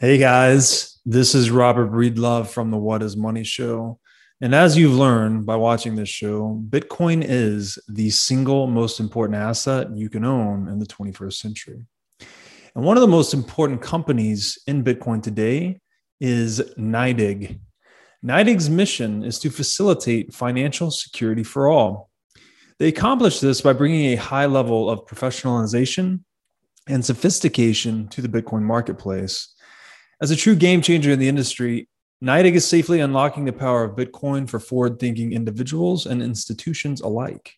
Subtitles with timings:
[0.00, 3.98] Hey guys, this is Robert Breedlove from the What is Money Show.
[4.40, 9.90] And as you've learned by watching this show, Bitcoin is the single most important asset
[9.96, 11.84] you can own in the 21st century.
[12.76, 15.80] And one of the most important companies in Bitcoin today
[16.20, 17.58] is NYDIG.
[18.24, 22.08] NYDIG's mission is to facilitate financial security for all.
[22.78, 26.20] They accomplish this by bringing a high level of professionalization
[26.86, 29.56] and sophistication to the Bitcoin marketplace.
[30.20, 31.88] As a true game changer in the industry,
[32.24, 37.52] NYDIG is safely unlocking the power of Bitcoin for forward thinking individuals and institutions alike.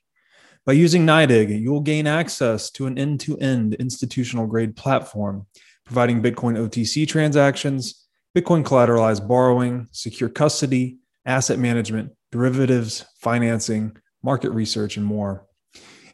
[0.66, 5.46] By using NYDIG, you will gain access to an end to end institutional grade platform,
[5.86, 14.98] providing Bitcoin OTC transactions, Bitcoin collateralized borrowing, secure custody, asset management, derivatives, financing, market research,
[14.98, 15.46] and more.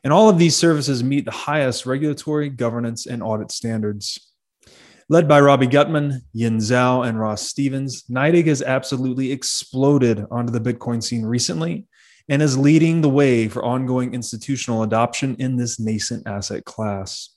[0.05, 4.33] And all of these services meet the highest regulatory, governance, and audit standards.
[5.08, 10.58] Led by Robbie Gutmann, Yan Zhao, and Ross Stevens, NYDIG has absolutely exploded onto the
[10.58, 11.86] Bitcoin scene recently
[12.28, 17.36] and is leading the way for ongoing institutional adoption in this nascent asset class.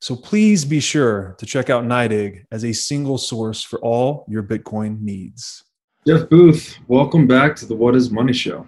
[0.00, 4.42] So please be sure to check out NYDIG as a single source for all your
[4.42, 5.62] Bitcoin needs.
[6.04, 8.66] Jeff Booth, welcome back to the What is Money Show.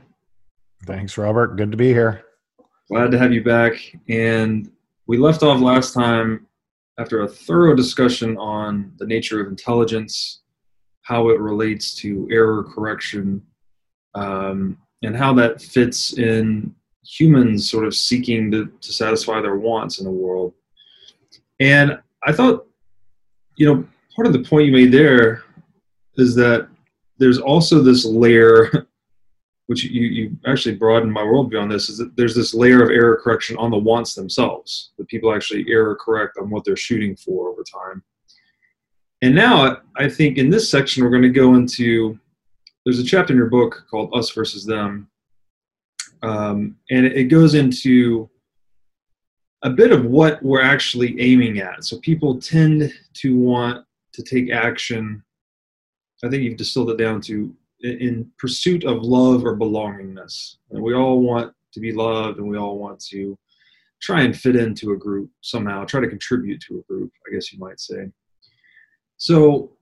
[0.86, 1.56] Thanks, Robert.
[1.56, 2.22] Good to be here.
[2.88, 3.72] Glad to have you back.
[4.08, 4.70] And
[5.08, 6.45] we left off last time
[6.98, 10.42] after a thorough discussion on the nature of intelligence,
[11.02, 13.42] how it relates to error correction,
[14.14, 16.74] um, and how that fits in
[17.04, 20.54] humans sort of seeking to, to satisfy their wants in the world.
[21.60, 22.66] And I thought,
[23.56, 25.44] you know, part of the point you made there
[26.16, 26.68] is that
[27.18, 28.88] there's also this layer
[29.66, 32.90] which you, you actually broadened my worldview on this, is that there's this layer of
[32.90, 37.16] error correction on the wants themselves, that people actually error correct on what they're shooting
[37.16, 38.02] for over time.
[39.22, 42.18] And now I think in this section, we're going to go into
[42.84, 45.08] there's a chapter in your book called Us versus Them.
[46.22, 48.30] Um, and it goes into
[49.62, 51.84] a bit of what we're actually aiming at.
[51.84, 55.24] So people tend to want to take action.
[56.24, 57.52] I think you've distilled it down to
[57.82, 60.56] in pursuit of love or belongingness.
[60.70, 63.38] And we all want to be loved and we all want to
[64.00, 67.52] try and fit into a group somehow, try to contribute to a group, I guess
[67.52, 68.10] you might say.
[69.16, 69.72] So,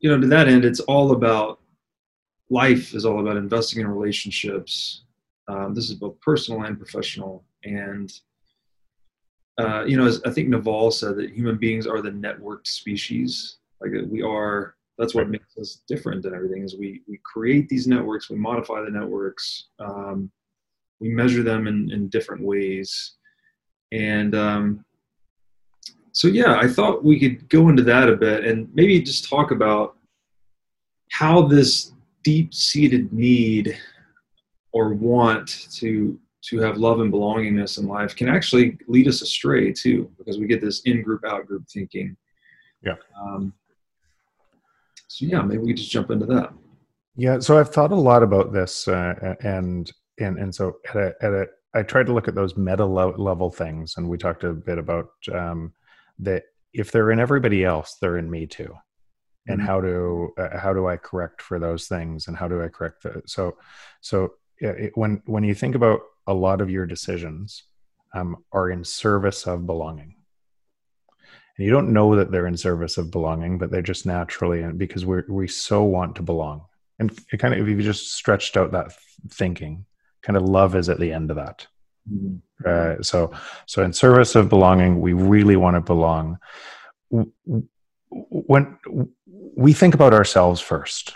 [0.00, 1.60] you know, to that end, it's all about
[2.50, 5.04] life is all about investing in relationships.
[5.48, 7.44] Um, this is both personal and professional.
[7.64, 8.12] And,
[9.58, 13.58] uh, you know, as I think Naval said that human beings are the networked species.
[13.80, 17.86] Like we are that's what makes us different than everything is we we create these
[17.86, 20.30] networks we modify the networks um,
[21.00, 23.14] we measure them in, in different ways.
[23.92, 24.84] And um,
[26.14, 29.50] so yeah i thought we could go into that a bit and maybe just talk
[29.50, 29.96] about
[31.10, 33.76] how this deep-seated need
[34.72, 39.72] or want to to have love and belongingness in life can actually lead us astray
[39.72, 42.14] too because we get this in-group out-group thinking.
[42.82, 42.96] Yeah.
[43.18, 43.54] Um,
[45.14, 46.52] so yeah, maybe we just jump into that.
[47.14, 49.88] Yeah, so I've thought a lot about this, uh, and
[50.18, 53.48] and and so at a, at a, I tried to look at those meta level
[53.48, 55.72] things, and we talked a bit about um,
[56.18, 56.42] that
[56.72, 58.74] if they're in everybody else, they're in me too,
[59.46, 59.68] and mm-hmm.
[59.68, 63.04] how do uh, how do I correct for those things, and how do I correct
[63.04, 63.56] the so
[64.00, 67.62] so it, when when you think about a lot of your decisions
[68.14, 70.13] um, are in service of belonging
[71.56, 74.78] and you don't know that they're in service of belonging but they're just naturally and
[74.78, 76.62] because we we so want to belong.
[76.98, 78.92] And it kind of if you just stretched out that
[79.28, 79.84] thinking
[80.22, 81.66] kind of love is at the end of that.
[82.12, 82.98] Mm-hmm.
[83.00, 83.32] uh, so
[83.66, 86.38] so in service of belonging we really want to belong.
[88.10, 88.78] When
[89.56, 91.14] we think about ourselves first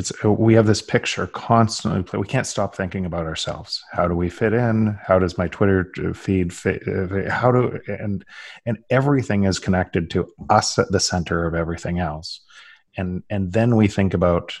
[0.00, 3.84] it's we have this picture constantly we can't stop thinking about ourselves.
[3.92, 4.98] How do we fit in?
[5.06, 8.24] How does my twitter feed fit uh, how do and
[8.64, 12.40] and everything is connected to us at the center of everything else.
[12.96, 14.58] And and then we think about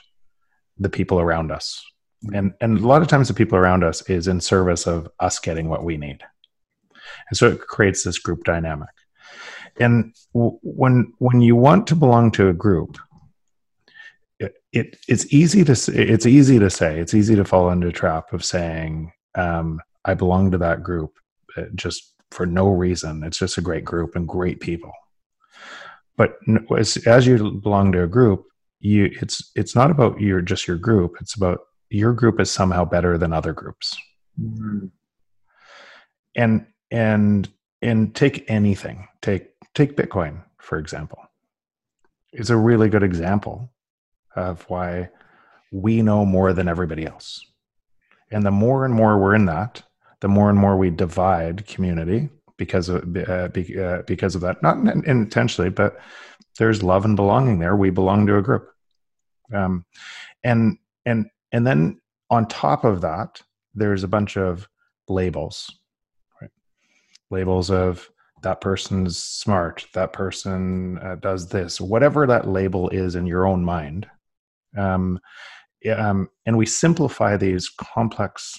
[0.78, 1.82] the people around us.
[2.34, 5.38] And and a lot of times the people around us is in service of us
[5.38, 6.22] getting what we need.
[7.30, 8.94] And so it creates this group dynamic.
[9.80, 12.98] And when when you want to belong to a group
[14.72, 18.32] it it's easy to it's easy to say it's easy to fall into a trap
[18.32, 21.12] of saying um, I belong to that group
[21.56, 23.22] uh, just for no reason.
[23.22, 24.92] It's just a great group and great people.
[26.16, 26.38] But
[26.76, 28.44] as, as you belong to a group,
[28.80, 31.16] you it's it's not about your just your group.
[31.20, 31.60] It's about
[31.90, 33.96] your group is somehow better than other groups.
[34.40, 34.86] Mm-hmm.
[36.36, 37.48] And and
[37.82, 39.08] and take anything.
[39.22, 41.18] Take take Bitcoin for example
[42.32, 43.72] It's a really good example
[44.36, 45.08] of why
[45.72, 47.44] we know more than everybody else.
[48.30, 49.82] And the more and more we're in that,
[50.20, 54.62] the more and more we divide community because of uh, be, uh, because of that.
[54.62, 55.98] Not intentionally, but
[56.58, 57.74] there's love and belonging there.
[57.74, 58.70] We belong to a group,
[59.52, 59.84] um,
[60.44, 63.42] and and and then on top of that,
[63.74, 64.68] there's a bunch of
[65.08, 65.72] labels,
[66.40, 66.50] right?
[67.30, 68.10] Labels of
[68.42, 73.64] that person's smart, that person uh, does this, whatever that label is in your own
[73.64, 74.08] mind.
[74.76, 75.18] Um,
[75.96, 78.58] um, and we simplify these complex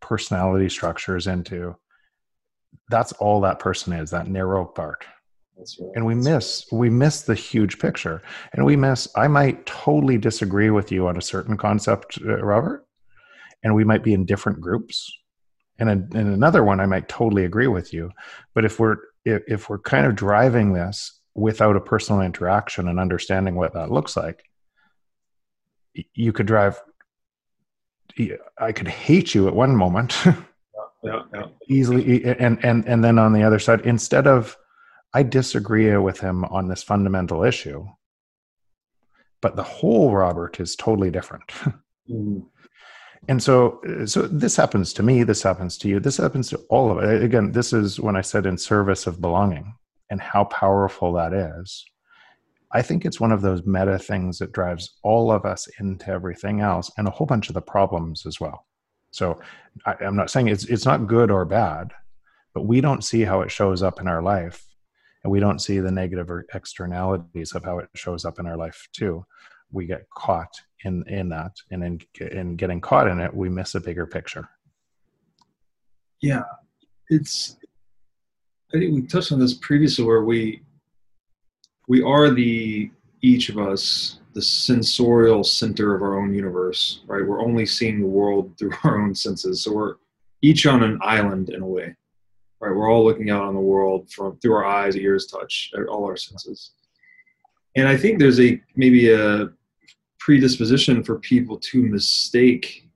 [0.00, 1.76] personality structures into
[2.88, 5.04] that's all that person is, that narrow part.
[5.56, 5.90] Right.
[5.94, 8.22] And we miss we miss the huge picture,
[8.52, 9.08] and we miss.
[9.16, 12.86] I might totally disagree with you on a certain concept, uh, Robert,
[13.62, 15.10] and we might be in different groups
[15.78, 18.10] and in, in another one i might totally agree with you
[18.54, 23.00] but if we're if, if we're kind of driving this without a personal interaction and
[23.00, 24.44] understanding what that looks like
[26.14, 26.80] you could drive
[28.58, 30.16] i could hate you at one moment.
[31.04, 31.46] Yeah, yeah.
[31.68, 34.56] easily and and and then on the other side instead of
[35.12, 37.84] i disagree with him on this fundamental issue
[39.40, 41.50] but the whole robert is totally different.
[42.10, 42.40] Mm-hmm.
[43.28, 46.90] And so so this happens to me this happens to you this happens to all
[46.90, 49.72] of it again this is when i said in service of belonging
[50.10, 51.84] and how powerful that is
[52.72, 56.60] i think it's one of those meta things that drives all of us into everything
[56.60, 58.66] else and a whole bunch of the problems as well.
[59.10, 59.40] So
[59.86, 61.92] I, i'm not saying it's it's not good or bad
[62.54, 64.66] but we don't see how it shows up in our life
[65.24, 68.88] and we don't see the negative externalities of how it shows up in our life
[68.92, 69.24] too.
[69.70, 70.52] We get caught
[70.84, 72.00] in in that and in
[72.32, 74.48] in getting caught in it we miss a bigger picture.
[76.20, 76.42] Yeah
[77.12, 77.56] it's
[78.74, 80.62] i think we touched on this previously where we
[81.88, 82.90] we are the
[83.22, 88.06] each of us the sensorial center of our own universe right we're only seeing the
[88.06, 89.94] world through our own senses so we're
[90.42, 91.94] each on an island in a way
[92.60, 96.04] right we're all looking out on the world from through our eyes ears touch all
[96.04, 96.72] our senses
[97.76, 99.48] and i think there's a maybe a
[100.22, 102.88] predisposition for people to mistake.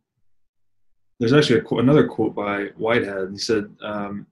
[1.18, 3.30] There's actually a, another quote by Whitehead.
[3.32, 4.26] He said, um,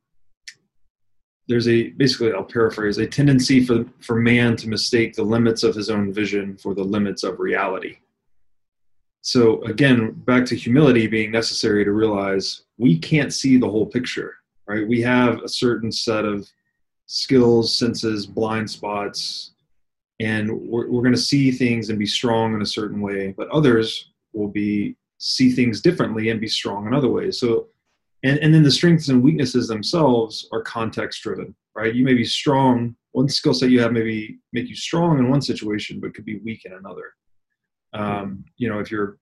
[1.49, 5.75] "There's a basically, I'll paraphrase, a tendency for for man to mistake the limits of
[5.75, 7.99] his own vision for the limits of reality."
[9.23, 14.35] So again, back to humility being necessary to realize we can't see the whole picture,
[14.67, 14.87] right?
[14.87, 16.47] We have a certain set of
[17.07, 19.55] skills, senses, blind spots,
[20.21, 23.49] and we're, we're going to see things and be strong in a certain way but
[23.49, 27.67] others will be see things differently and be strong in other ways so
[28.25, 32.25] and, and then the strengths and weaknesses themselves are context driven right you may be
[32.25, 36.25] strong one skill set you have maybe make you strong in one situation but could
[36.25, 37.15] be weak in another
[37.93, 39.19] um, you know if you're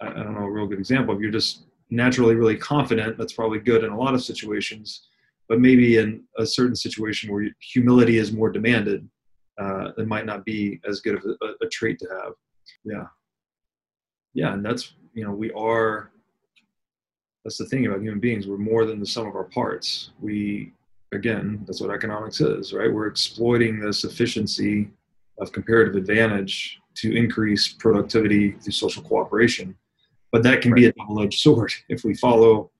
[0.00, 3.60] I, don't know a real good example if you're just naturally really confident that's probably
[3.60, 5.08] good in a lot of situations
[5.48, 9.08] but maybe in a certain situation where humility is more demanded
[9.58, 12.32] uh, it might not be as good of a, a trait to have.
[12.84, 13.06] Yeah.
[14.32, 14.54] Yeah.
[14.54, 16.10] And that's, you know, we are,
[17.44, 18.46] that's the thing about human beings.
[18.46, 20.10] We're more than the sum of our parts.
[20.20, 20.72] We,
[21.12, 22.92] again, that's what economics is, right?
[22.92, 24.88] We're exploiting this efficiency
[25.38, 29.76] of comparative advantage to increase productivity through social cooperation.
[30.32, 30.76] But that can right.
[30.76, 31.72] be a double edged sword.
[31.88, 32.70] If we follow,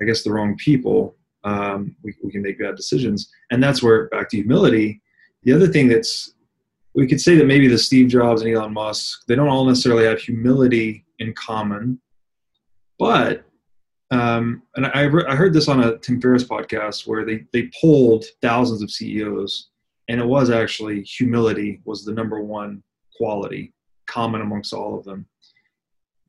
[0.00, 3.30] I guess, the wrong people, um, we, we can make bad decisions.
[3.50, 5.00] And that's where, back to humility,
[5.44, 6.34] the other thing that's
[6.94, 10.04] we could say that maybe the Steve Jobs and Elon Musk they don't all necessarily
[10.04, 12.00] have humility in common,
[12.98, 13.44] but
[14.12, 18.26] um, and I, I heard this on a Tim Ferriss podcast where they they polled
[18.42, 19.70] thousands of CEOs,
[20.08, 22.82] and it was actually humility was the number one
[23.16, 23.72] quality
[24.06, 25.26] common amongst all of them.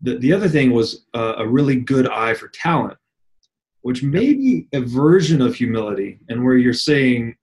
[0.02, 2.98] The the other thing was uh, a really good eye for talent,
[3.82, 7.36] which may be a version of humility, and where you're saying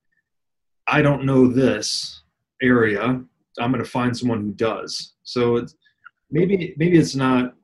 [0.86, 2.22] I don't know this
[2.62, 3.02] area.
[3.02, 5.12] I'm going to find someone who does.
[5.22, 5.74] So it's
[6.30, 7.54] maybe maybe it's not.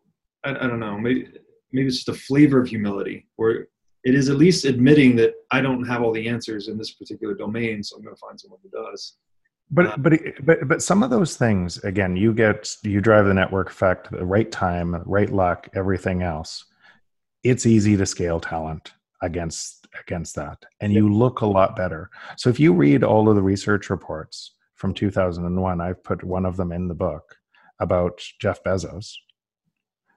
[0.45, 0.99] I, I don't know.
[0.99, 1.29] Maybe
[1.77, 3.69] maybe it's just a flavor of humility, where
[4.05, 7.35] it is at least admitting that I don't have all the answers in this particular
[7.35, 9.17] domain, so I'm going to find someone who does.
[9.71, 10.13] But uh, but
[10.45, 14.25] but but some of those things again, you get you drive the network effect, the
[14.25, 16.65] right time, right luck, everything else.
[17.43, 18.93] It's easy to scale talent
[19.23, 23.37] against against that and you look a lot better so if you read all of
[23.37, 27.37] the research reports from 2001 i've put one of them in the book
[27.81, 29.15] about jeff bezos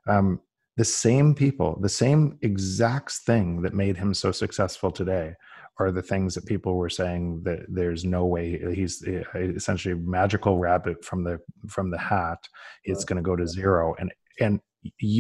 [0.07, 0.41] um,
[0.79, 5.27] the same people the same exact thing that made him so successful today
[5.79, 8.45] are the things that people were saying that there's no way
[8.79, 11.35] he's uh, essentially magical rabbit from the
[11.67, 12.41] from the hat
[12.89, 14.09] it's going to go to zero and
[14.39, 14.53] and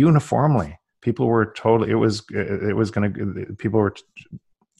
[0.03, 3.95] uniformly people were totally it was eh, eh, it was going to people were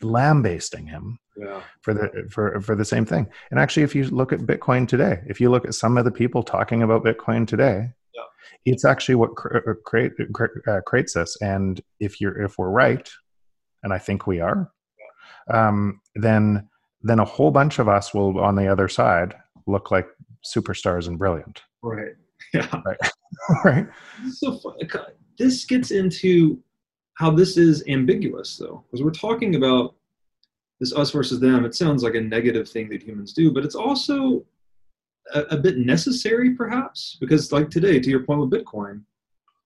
[0.02, 1.62] lambasting him Yeah.
[1.82, 3.28] for the for for the same thing.
[3.52, 6.12] And actually, if you look at Bitcoin today, if you look at some of the
[6.22, 7.92] people talking about Bitcoin today,
[8.66, 8.74] Yeah.
[8.74, 11.36] it's actually what cre- create, cre- uh, creates us.
[11.42, 13.10] And if you're if we're right,
[13.84, 14.72] and I think we are,
[15.54, 16.68] um, then
[17.02, 19.34] then a whole bunch of us will on the other side
[19.68, 20.08] look like
[20.46, 22.14] superstars and brilliant, Right.
[22.54, 22.82] Yeah.
[23.64, 23.86] right?
[24.26, 24.76] Is so.
[25.38, 26.60] This gets into
[27.14, 29.96] how this is ambiguous, though, because we're talking about
[30.80, 31.64] this us versus them.
[31.66, 34.44] It sounds like a negative thing that humans do, but it's also
[35.34, 39.02] a, a bit necessary, perhaps, because, like today, to your point with Bitcoin,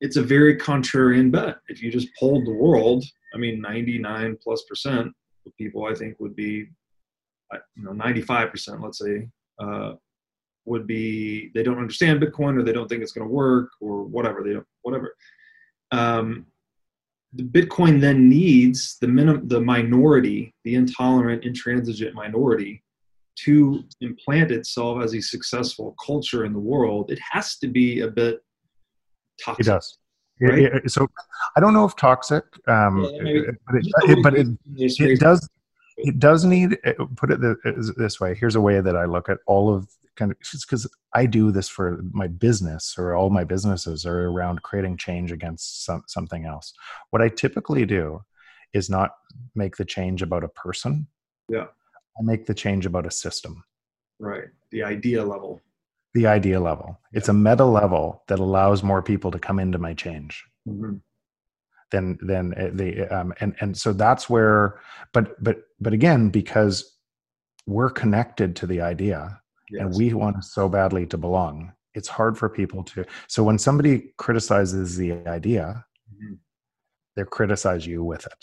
[0.01, 1.57] it's a very contrarian bet.
[1.67, 5.07] If you just polled the world, I mean, 99 plus percent
[5.45, 6.67] of people, I think, would be,
[7.75, 9.27] you know, 95 percent, let's say,
[9.59, 9.93] uh,
[10.65, 14.03] would be they don't understand Bitcoin or they don't think it's going to work or
[14.03, 15.15] whatever they don't whatever.
[15.91, 16.47] Um,
[17.33, 22.82] the Bitcoin then needs the minim- the minority, the intolerant, intransigent minority,
[23.35, 27.11] to implant itself as a successful culture in the world.
[27.11, 28.39] It has to be a bit
[29.43, 29.65] toxic.
[29.65, 29.97] It does.
[30.41, 30.59] Right?
[30.59, 31.07] it- so
[31.55, 34.47] I don't know if toxic, um, Yeah, maybe- but it, it, but it,
[34.99, 35.47] it does
[35.97, 36.75] it does need
[37.17, 37.39] put it
[37.97, 41.23] this way here's a way that i look at all of kind of because i
[41.23, 46.01] do this for my business or all my businesses are around creating change against some,
[46.07, 46.73] something else
[47.11, 48.19] what i typically do
[48.73, 49.11] is not
[49.53, 51.05] make the change about a person
[51.47, 51.67] Yeah.
[52.19, 53.63] I make the change about a system
[54.19, 54.45] right.
[54.71, 55.61] The idea level.
[56.15, 59.93] the idea level it's a meta level that allows more people to come into my
[59.93, 61.01] change Mhm.
[61.91, 64.79] then then uh, the um, and and so that's where
[65.13, 66.75] but but but again because
[67.65, 69.39] we're connected to the idea
[69.79, 74.13] and we want so badly to belong it's hard for people to so when somebody
[74.17, 75.83] criticizes the idea
[76.15, 76.37] Mhm.
[77.15, 78.41] they criticize you with it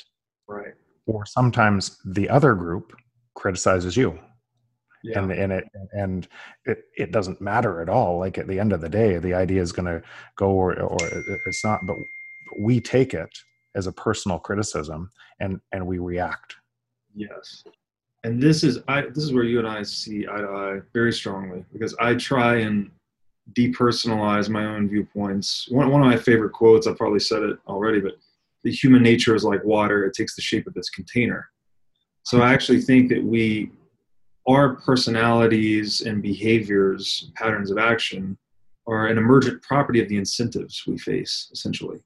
[0.48, 0.74] Right.
[1.06, 2.92] or sometimes the other group
[3.34, 4.18] criticizes you
[5.02, 5.20] Yeah.
[5.20, 6.28] and and it and
[6.64, 9.62] it, it doesn't matter at all like at the end of the day the idea
[9.62, 10.02] is going to
[10.36, 10.98] go or or
[11.46, 11.96] it's not but
[12.60, 13.30] we take it
[13.74, 15.10] as a personal criticism
[15.40, 16.56] and and we react
[17.14, 17.64] Yes.
[18.22, 21.12] And this is I this is where you and I see eye to eye very
[21.12, 22.90] strongly because I try and
[23.54, 25.66] depersonalize my own viewpoints.
[25.70, 28.12] One one of my favorite quotes, I probably said it already, but
[28.62, 31.48] the human nature is like water, it takes the shape of its container.
[32.22, 33.70] So I actually think that we
[34.48, 38.36] our personalities and behaviors, patterns of action
[38.86, 42.00] are an emergent property of the incentives we face, essentially.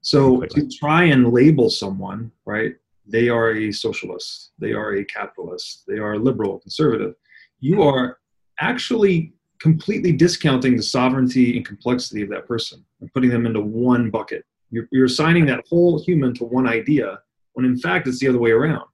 [0.00, 0.68] So Completely.
[0.68, 2.74] to try and label someone, right?
[3.06, 7.14] They are a socialist, they are a capitalist, they are liberal, conservative.
[7.60, 7.88] You mm-hmm.
[7.88, 8.18] are
[8.60, 14.10] actually completely discounting the sovereignty and complexity of that person and putting them into one
[14.10, 14.44] bucket.
[14.70, 17.20] You're, you're assigning that whole human to one idea
[17.54, 18.86] when in fact it's the other way around.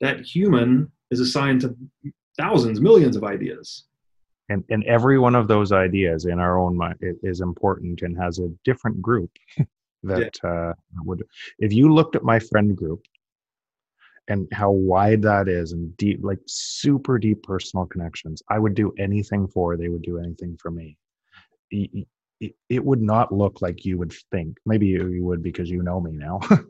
[0.00, 1.76] That human is assigned to
[2.38, 3.84] thousands, millions of ideas.
[4.48, 8.38] and and every one of those ideas in our own mind is important and has
[8.38, 9.30] a different group
[10.02, 10.72] that uh,
[11.04, 11.22] would
[11.58, 13.02] if you looked at my friend group
[14.28, 18.92] and how wide that is and deep like super deep personal connections i would do
[18.98, 20.96] anything for they would do anything for me.
[21.72, 22.06] Y-
[22.40, 24.58] it, it would not look like you would think.
[24.64, 26.38] Maybe you, you would because you know me now.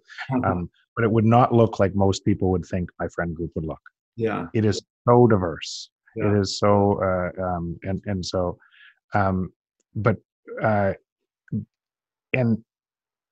[0.44, 3.64] Um, but it would not look like most people would think my friend group would
[3.64, 3.80] look
[4.16, 4.46] yeah.
[4.52, 6.32] it is so diverse Yeah.
[6.32, 6.70] it is so
[7.08, 8.58] uh, um, and and so
[9.14, 9.52] um,
[9.94, 10.16] but
[10.60, 10.94] uh,
[12.32, 12.58] and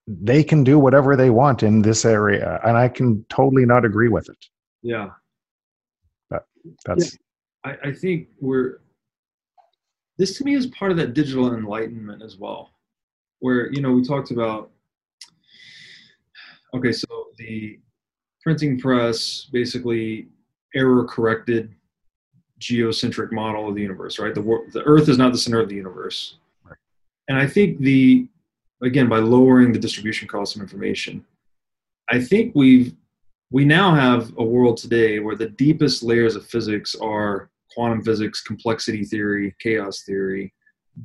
[0.06, 4.08] they can do whatever they want in this area and i can totally not agree
[4.16, 4.42] with it
[4.82, 5.10] Yeah.
[6.84, 7.16] that's
[7.64, 8.78] I, I think we're
[10.18, 12.70] this to me is part of that digital enlightenment as well
[13.40, 14.70] where you know we talked about
[16.76, 17.06] okay so
[17.38, 17.78] the
[18.42, 20.28] printing press basically
[20.74, 21.74] error corrected
[22.58, 24.42] geocentric model of the universe right the,
[24.72, 26.76] the earth is not the center of the universe Right.
[27.28, 28.26] and i think the
[28.82, 31.24] again by lowering the distribution cost of information
[32.10, 32.94] i think we've
[33.50, 38.40] we now have a world today where the deepest layers of physics are quantum physics,
[38.40, 40.52] complexity theory, chaos theory.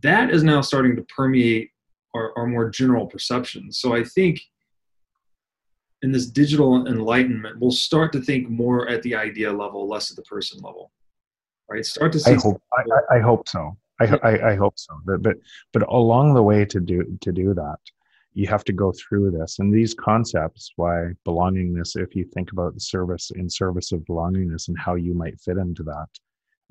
[0.01, 1.69] That is now starting to permeate
[2.15, 3.79] our, our more general perceptions.
[3.79, 4.39] So I think
[6.01, 10.17] in this digital enlightenment, we'll start to think more at the idea level, less at
[10.17, 10.91] the person level.
[11.69, 11.85] Right?
[11.85, 15.21] Start to see i hope I, I, hope so I, I, I hope so but,
[15.21, 15.37] but
[15.71, 17.77] but along the way to do to do that
[18.33, 22.73] you have to go through this and these concepts why belongingness if you think about
[22.73, 26.07] the service in service of belongingness and how you might fit into that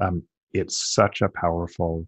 [0.05, 0.23] um,
[0.53, 2.07] it's such a powerful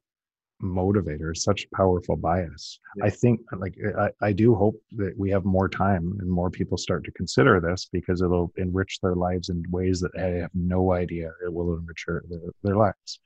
[0.62, 3.04] motivator such powerful bias yeah.
[3.04, 6.78] i think like I, I do hope that we have more time and more people
[6.78, 10.92] start to consider this because it'll enrich their lives in ways that i have no
[10.92, 12.22] idea it will enrich their,
[12.62, 13.20] their lives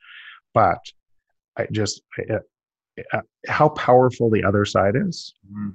[0.53, 0.79] but
[1.57, 2.39] i just uh,
[3.13, 5.69] uh, how powerful the other side is mm-hmm.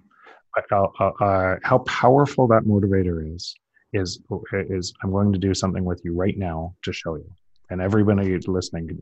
[0.73, 3.55] uh, uh, how powerful that motivator is
[3.93, 4.21] is
[4.69, 7.31] is i'm going to do something with you right now to show you
[7.71, 9.01] and everybody listening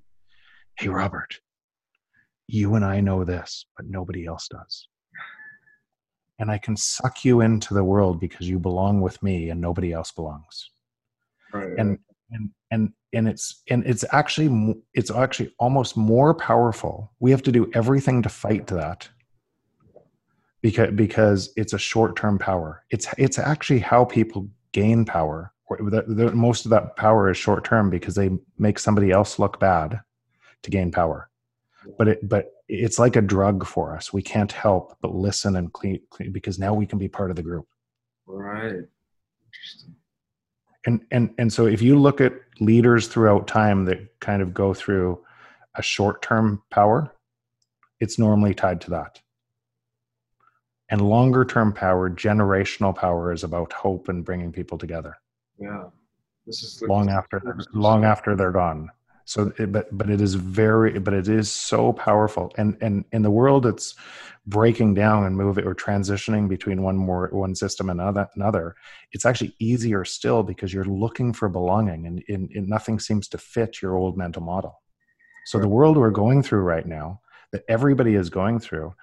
[0.78, 1.40] hey robert
[2.52, 4.88] you and I know this, but nobody else does.
[6.38, 9.92] And I can suck you into the world because you belong with me and nobody
[9.92, 10.70] else belongs.
[11.52, 11.78] Right.
[11.78, 11.98] And
[12.30, 17.12] and and and it's and it's actually it's actually almost more powerful.
[17.20, 19.08] We have to do everything to fight that
[20.62, 22.84] because because it's a short-term power.
[22.90, 25.52] It's it's actually how people gain power.
[26.32, 30.00] Most of that power is short term because they make somebody else look bad
[30.62, 31.30] to gain power
[31.98, 34.12] but it but it's like a drug for us.
[34.12, 37.36] We can't help but listen and clean, clean because now we can be part of
[37.36, 37.66] the group.
[38.26, 38.84] Right.
[39.46, 39.94] Interesting.
[40.86, 44.74] And and and so if you look at leaders throughout time that kind of go
[44.74, 45.22] through
[45.76, 47.14] a short-term power
[48.00, 49.20] it's normally tied to that.
[50.90, 55.16] And longer term power generational power is about hope and bringing people together.
[55.58, 55.84] Yeah.
[56.46, 58.90] This is long after long after they're gone
[59.24, 62.52] so it, but but it is very but it is so powerful.
[62.56, 63.94] And and in the world it's
[64.46, 68.74] breaking down and moving or transitioning between one more one system and another another
[69.12, 73.38] it's actually easier still because you're looking for belonging and, and, and nothing seems to
[73.38, 74.82] fit your old mental model.
[75.46, 75.62] So right.
[75.62, 77.20] the world we're going through right now
[77.52, 78.94] that everybody is going through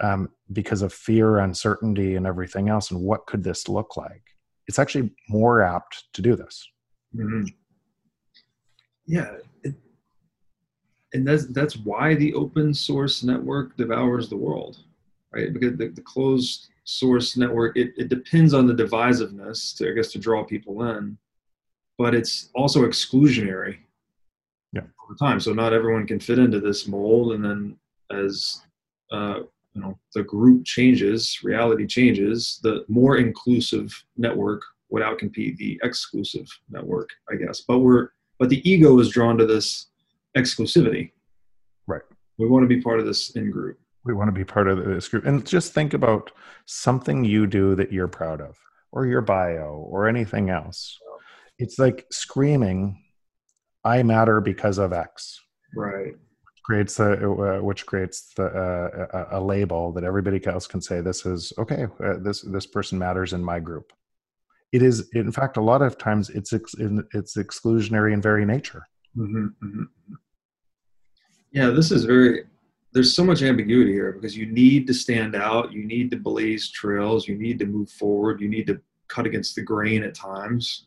[0.00, 4.22] um, because of fear uncertainty and everything else and what could this look like?
[4.66, 6.66] It's actually more apt to do this.
[7.14, 7.46] Mm-hmm.
[9.06, 9.32] yeah
[11.12, 14.78] and that's that's why the open source network devours the world
[15.32, 15.52] right?
[15.52, 20.10] Because the, the closed source network it, it depends on the divisiveness to i guess
[20.10, 21.16] to draw people in
[22.00, 23.76] but it's also exclusionary
[24.72, 24.80] yeah.
[24.80, 25.38] all the time.
[25.38, 27.76] So not everyone can fit into this mold and then
[28.10, 28.62] as
[29.12, 29.40] uh,
[29.74, 36.48] you know the group changes reality changes the more inclusive network would outcompete the exclusive
[36.70, 37.60] network i guess.
[37.60, 39.88] But we're but the ego is drawn to this
[40.36, 41.12] exclusivity.
[41.86, 42.02] Right.
[42.38, 43.78] We want to be part of this in group.
[44.04, 45.26] We want to be part of this group.
[45.26, 46.30] And just think about
[46.66, 48.56] something you do that you're proud of,
[48.92, 50.98] or your bio, or anything else.
[51.58, 53.02] It's like screaming,
[53.84, 55.38] I matter because of X.
[55.76, 56.14] Right.
[56.64, 61.00] Creates the uh, which creates the uh, a, a, label that everybody else can say
[61.00, 61.86] this is okay.
[62.02, 63.92] Uh, this this person matters in my group.
[64.72, 66.74] It is in fact a lot of times it's ex,
[67.12, 68.86] it's exclusionary in very nature.
[69.16, 70.14] Mm-hmm, mm-hmm.
[71.52, 72.44] Yeah, this is very.
[72.92, 76.70] There's so much ambiguity here because you need to stand out, you need to blaze
[76.70, 80.86] trails, you need to move forward, you need to cut against the grain at times,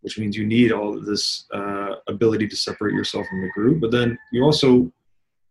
[0.00, 3.80] which means you need all of this uh, ability to separate yourself from the group.
[3.80, 4.90] But then you also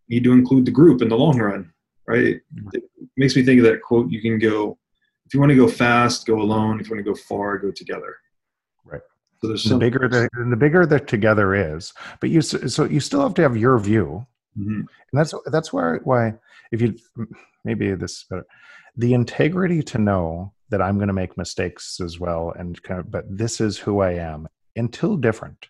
[0.09, 1.71] need to include the group in the long run,
[2.07, 2.41] right?
[2.55, 2.69] Mm-hmm.
[2.73, 2.83] It
[3.15, 4.77] makes me think of that quote: "You can go
[5.25, 6.79] if you want to go fast, go alone.
[6.79, 8.15] If you want to go far, go together."
[9.43, 13.21] So there's the bigger the, the bigger the together is, but you so you still
[13.21, 14.25] have to have your view,
[14.57, 14.79] mm-hmm.
[14.79, 16.35] and that's that's why why
[16.71, 16.95] if you
[17.65, 18.45] maybe this better,
[18.95, 23.11] the integrity to know that I'm going to make mistakes as well, and kind of,
[23.11, 25.67] but this is who I am until different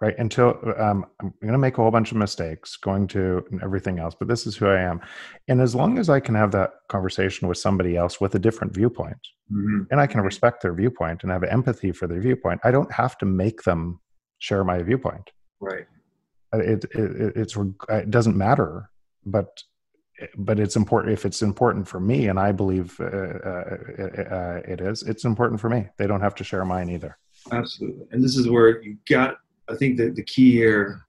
[0.00, 0.14] right?
[0.18, 3.98] Until um, i'm going to make a whole bunch of mistakes going to and everything
[3.98, 5.00] else but this is who i am.
[5.48, 8.74] And as long as i can have that conversation with somebody else with a different
[8.74, 9.18] viewpoint
[9.52, 9.82] mm-hmm.
[9.90, 13.18] and i can respect their viewpoint and have empathy for their viewpoint i don't have
[13.18, 14.00] to make them
[14.38, 15.30] share my viewpoint.
[15.60, 15.86] Right.
[16.54, 17.56] Uh, it, it it's
[17.88, 18.90] it doesn't matter
[19.26, 19.62] but
[20.36, 23.76] but it's important if it's important for me and i believe uh, uh,
[24.30, 25.88] uh, it is it's important for me.
[25.98, 27.18] They don't have to share mine either.
[27.52, 28.06] Absolutely.
[28.12, 31.04] And this is where you got I think that the key here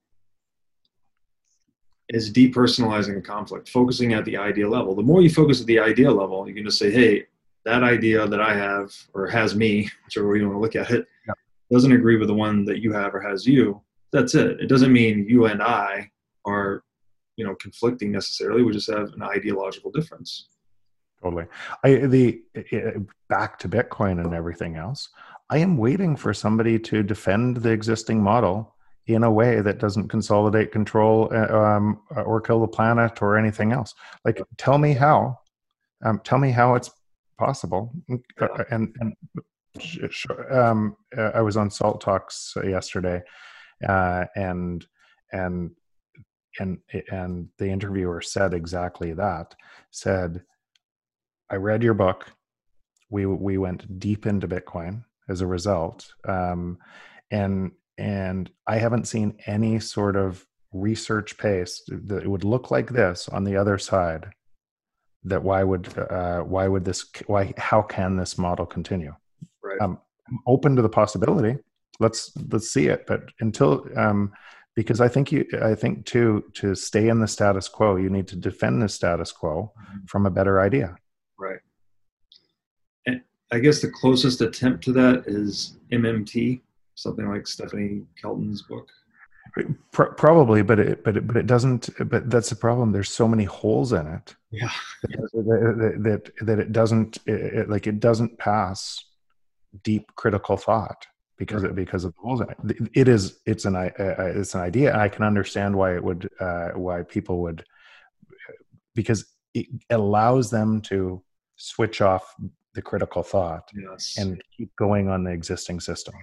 [2.10, 4.96] is depersonalizing the conflict, focusing at the idea level.
[4.96, 7.28] The more you focus at the idea level, you can just say, hey,
[7.66, 10.92] that idea that I have or has me, whichever way you want to look at
[10.92, 11.34] it, yeah.
[11.72, 13.82] doesn't agree with the one that you have or has you.
[14.12, 14.60] That's it.
[14.60, 16.10] It doesn't mean you and I
[16.46, 16.84] are,
[17.36, 18.64] you know, conflicting necessarily.
[18.64, 20.48] We just have an ideological difference.
[21.22, 21.46] Totally.
[21.84, 25.10] I the it, back to Bitcoin and everything else.
[25.50, 28.76] I am waiting for somebody to defend the existing model
[29.08, 33.72] in a way that doesn't consolidate control uh, um, or kill the planet or anything
[33.72, 33.96] else.
[34.24, 35.40] Like, tell me how.
[36.06, 36.92] Um, tell me how it's
[37.38, 37.92] possible.
[38.08, 38.18] Yeah.
[38.40, 39.14] Uh, and and
[40.52, 43.22] um, uh, I was on Salt Talks yesterday,
[43.88, 44.86] uh, and
[45.34, 45.72] and
[46.60, 46.78] and
[47.12, 49.56] and the interviewer said exactly that.
[49.92, 50.44] Said,
[51.50, 52.32] I read your book.
[53.10, 56.78] We we went deep into Bitcoin as a result, um,
[57.32, 63.28] and and I haven't seen any sort of research pace that would look like this
[63.30, 64.28] on the other side
[65.24, 69.14] that why would uh, why would this why how can this model continue
[69.64, 69.82] Right.
[69.82, 71.58] um, I'm open to the possibility
[72.00, 74.32] let's let's see it but until um,
[74.76, 78.28] because i think you i think to to stay in the status quo you need
[78.30, 80.08] to defend the status quo Mhm.
[80.08, 80.96] from a better idea
[83.52, 86.62] I guess the closest attempt to that is MMT,
[86.96, 88.88] something like Stephanie Kelton's book.
[89.92, 93.28] Pro- probably but it but it, but it doesn't but that's the problem there's so
[93.28, 94.70] many holes in it Yeah.
[95.02, 96.04] that that,
[96.38, 99.04] that, that it doesn't it, it- like it doesn't pass
[99.84, 101.72] deep critical thought because Right.
[101.72, 102.90] it because of the holes in it.
[102.94, 106.70] It is it's an uh, it's an idea, I can understand why it would uh,
[106.76, 107.66] why people would
[108.94, 111.24] because it allows them to
[111.56, 112.36] switch off
[112.76, 114.16] the critical thought Yes.
[114.18, 116.14] and keep going on the existing system.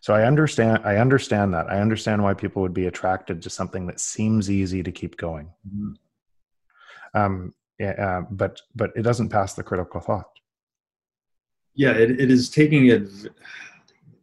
[0.00, 1.66] So I understand I understand that.
[1.70, 5.50] I understand why people would be attracted to something that seems easy to keep going.
[5.68, 5.94] Mhm.
[7.14, 10.28] Um, yeah, uh, but but it doesn't pass the critical thought.
[11.74, 13.26] yeah, it, it is taking adv-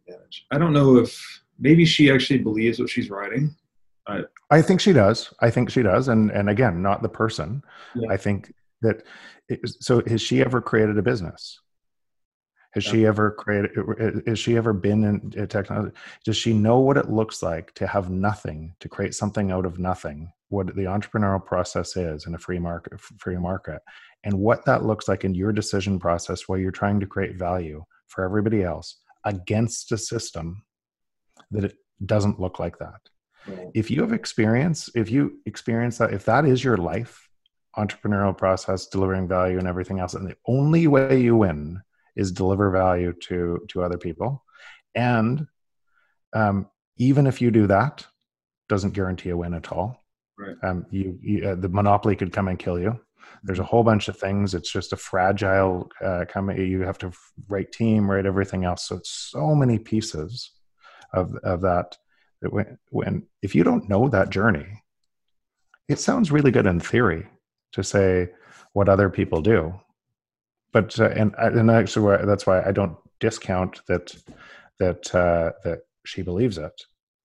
[0.06, 0.46] advantage.
[0.50, 3.54] I don't know if maybe she actually believes what she's writing.
[4.50, 5.34] I think she does.
[5.40, 6.08] I think she does.
[6.08, 7.62] And and again, not the person.
[7.94, 8.08] Yeah.
[8.10, 9.02] I think that.
[9.48, 11.60] It, so has she ever created a business?
[12.72, 13.70] Has she ever created?
[14.26, 15.94] Has she ever been in technology?
[16.24, 19.78] Does she know what it looks like to have nothing to create something out of
[19.78, 20.30] nothing?
[20.50, 23.80] What the entrepreneurial process is in a free market, free market,
[24.24, 27.84] and what that looks like in your decision process while you're trying to create value
[28.06, 30.62] for everybody else against a system
[31.50, 33.00] that it doesn't look like that
[33.74, 37.27] if you have experience if you experience that if that is your life
[37.78, 40.14] entrepreneurial process delivering value and everything else.
[40.14, 41.80] And the only way you win
[42.16, 44.44] is deliver value to to other people.
[44.94, 45.46] And
[46.32, 48.06] um, even if you do that
[48.68, 50.04] doesn't guarantee a win at all.
[50.38, 50.56] Right.
[50.62, 53.00] um, you, you uh, the monopoly could come and kill you.
[53.42, 54.54] There's a whole bunch of things.
[54.54, 57.12] It's just a fragile uh, company you have to
[57.48, 58.86] write team write everything else.
[58.88, 60.52] So it's so many pieces
[61.12, 61.96] of of that
[62.42, 64.82] that when, when if you don't know that journey
[65.88, 67.26] it sounds really good in theory
[67.72, 68.28] to say
[68.72, 69.72] what other people do
[70.72, 74.14] but uh, and and actually that's why i don't discount that
[74.78, 76.82] that uh, that she believes it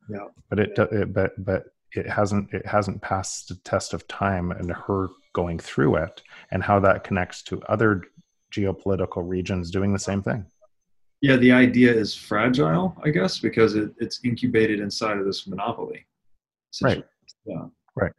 [0.10, 0.28] Yeah.
[0.50, 4.52] but it, do- it but but it hasn't it hasn't passed the test of time
[4.52, 8.04] and her going through it and how that connects to other
[8.52, 10.46] geopolitical regions doing the same thing
[11.24, 16.06] yeah, the idea is fragile, I guess, because it, it's incubated inside of this monopoly.
[16.82, 17.02] Right.
[17.46, 17.68] Yeah.
[17.96, 18.12] Right.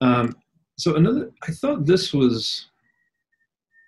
[0.00, 0.36] Um,
[0.78, 2.66] so another, I thought this was.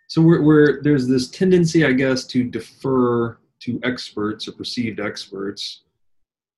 [0.09, 5.83] So we're, we're there's this tendency, I guess, to defer to experts or perceived experts,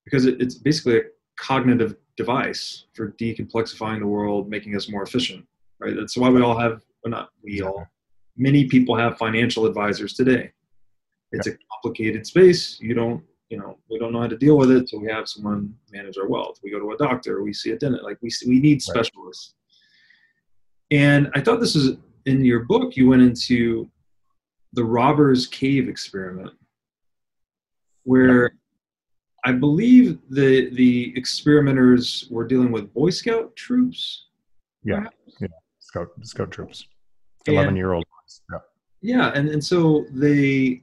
[0.05, 1.03] because it, it's basically a
[1.39, 5.47] cognitive device for decomplexifying the world, making us more efficient.
[5.79, 5.95] Right.
[5.95, 7.87] That's why we all have, well, not we all,
[8.37, 10.53] many people have financial advisors today.
[11.33, 12.79] It's a complicated space.
[12.81, 15.29] You don't, you know, we don't know how to deal with it, so we have
[15.29, 16.61] someone manage our wealth.
[16.63, 18.05] We go to a doctor, we see a dentist.
[18.05, 19.55] Like we see, we need specialists.
[20.93, 22.97] And I thought this was in your book.
[22.97, 23.91] You went into
[24.75, 26.53] the robbers cave experiment,
[28.05, 28.53] where
[29.45, 34.27] I believe the the experimenters were dealing with Boy Scout troops.
[34.85, 34.97] Yeah.
[34.97, 35.55] perhaps?
[35.79, 36.87] scout scout troops
[37.47, 38.05] 11 year old
[38.51, 38.59] yeah.
[39.03, 40.83] Yeah, and, and so they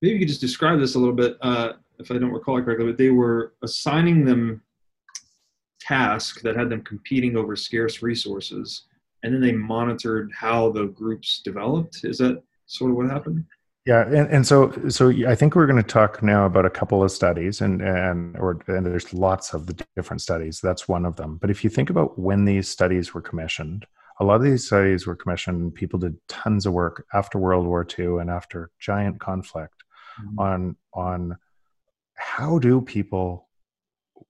[0.00, 2.62] maybe you could just describe this a little bit, uh, if I don't recall it
[2.62, 4.62] correctly, but they were assigning them
[5.80, 8.82] tasks that had them competing over scarce resources,
[9.22, 12.04] and then they monitored how the groups developed.
[12.04, 13.44] Is that sort of what happened?
[13.86, 17.02] Yeah, and, and so so I think we're going to talk now about a couple
[17.02, 20.60] of studies, and and or and there's lots of the different studies.
[20.62, 21.38] That's one of them.
[21.40, 23.86] But if you think about when these studies were commissioned,
[24.20, 25.74] a lot of these studies were commissioned.
[25.74, 29.82] People did tons of work after World War II and after giant conflict
[30.20, 30.38] mm-hmm.
[30.38, 31.36] on on
[32.20, 33.48] how do people,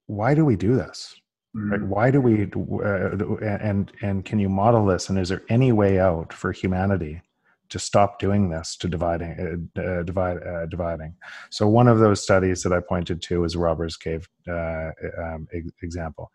[0.07, 1.17] why do we do this?
[1.55, 1.81] Right?
[1.81, 1.89] Mhm.
[1.89, 5.09] Why do we uh, and and can you model this?
[5.09, 7.23] And is there any way out for humanity
[7.71, 11.17] to stop doing this to dividing uh, uh, divide uh, dividing?
[11.51, 15.71] So one of those studies that I pointed to is Robbers Cave uh, um, e-
[15.83, 16.31] example,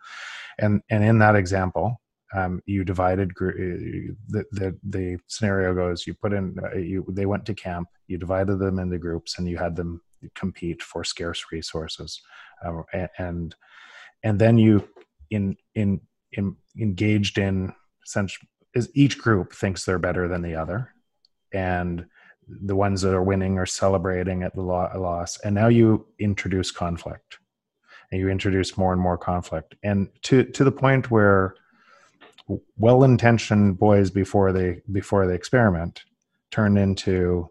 [0.60, 2.02] and and in that example,
[2.34, 7.46] um, you divided the, the the scenario goes you put in uh, you they went
[7.46, 10.02] to camp you divided them into groups and you had them
[10.34, 12.22] compete for scarce resources
[12.66, 12.82] uh,
[13.18, 13.56] and
[14.24, 14.88] and then you
[15.30, 18.38] in in, in engaged in sense
[18.74, 20.94] is each group thinks they're better than the other.
[21.54, 22.06] And
[22.48, 25.40] the ones that are winning are celebrating at the loss.
[25.40, 27.40] And now you introduce conflict.
[28.12, 29.76] And you introduce more and more conflict.
[29.84, 31.56] And to to the point where
[32.78, 36.04] well-intentioned boys before they before they experiment
[36.52, 37.50] turn into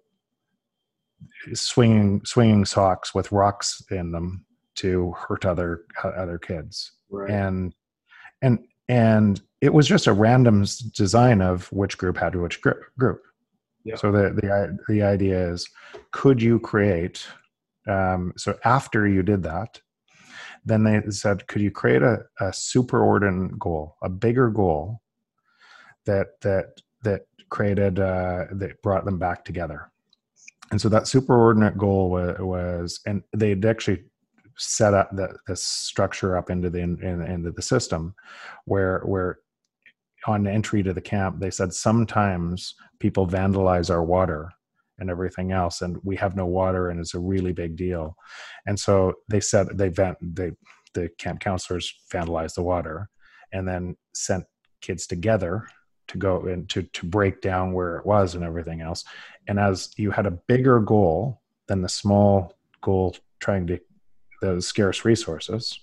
[1.52, 7.30] swinging swinging socks with rocks in them to hurt other other kids right.
[7.30, 7.74] and
[8.42, 8.58] and
[8.88, 13.22] and it was just a random design of which group had which group
[13.84, 13.96] yeah.
[13.96, 15.68] so the the the idea is
[16.12, 17.26] could you create
[17.86, 19.80] um, so after you did that
[20.64, 25.00] then they said could you create a, a superordinate goal a bigger goal
[26.06, 29.90] that that that created uh, that brought them back together
[30.70, 34.02] and so that superordinate goal was, was and they'd actually
[34.56, 38.14] set up the, the structure up into the in, into the system
[38.64, 39.38] where where
[40.26, 44.50] on entry to the camp they said sometimes people vandalize our water
[44.98, 48.16] and everything else and we have no water and it's a really big deal.
[48.66, 50.52] And so they said they vent they
[50.94, 53.08] the camp counselors vandalized the water
[53.52, 54.44] and then sent
[54.80, 55.66] kids together
[56.06, 59.04] to go and to to break down where it was and everything else.
[59.48, 63.80] And as you had a bigger goal than the small goal trying to
[64.40, 65.80] those scarce resources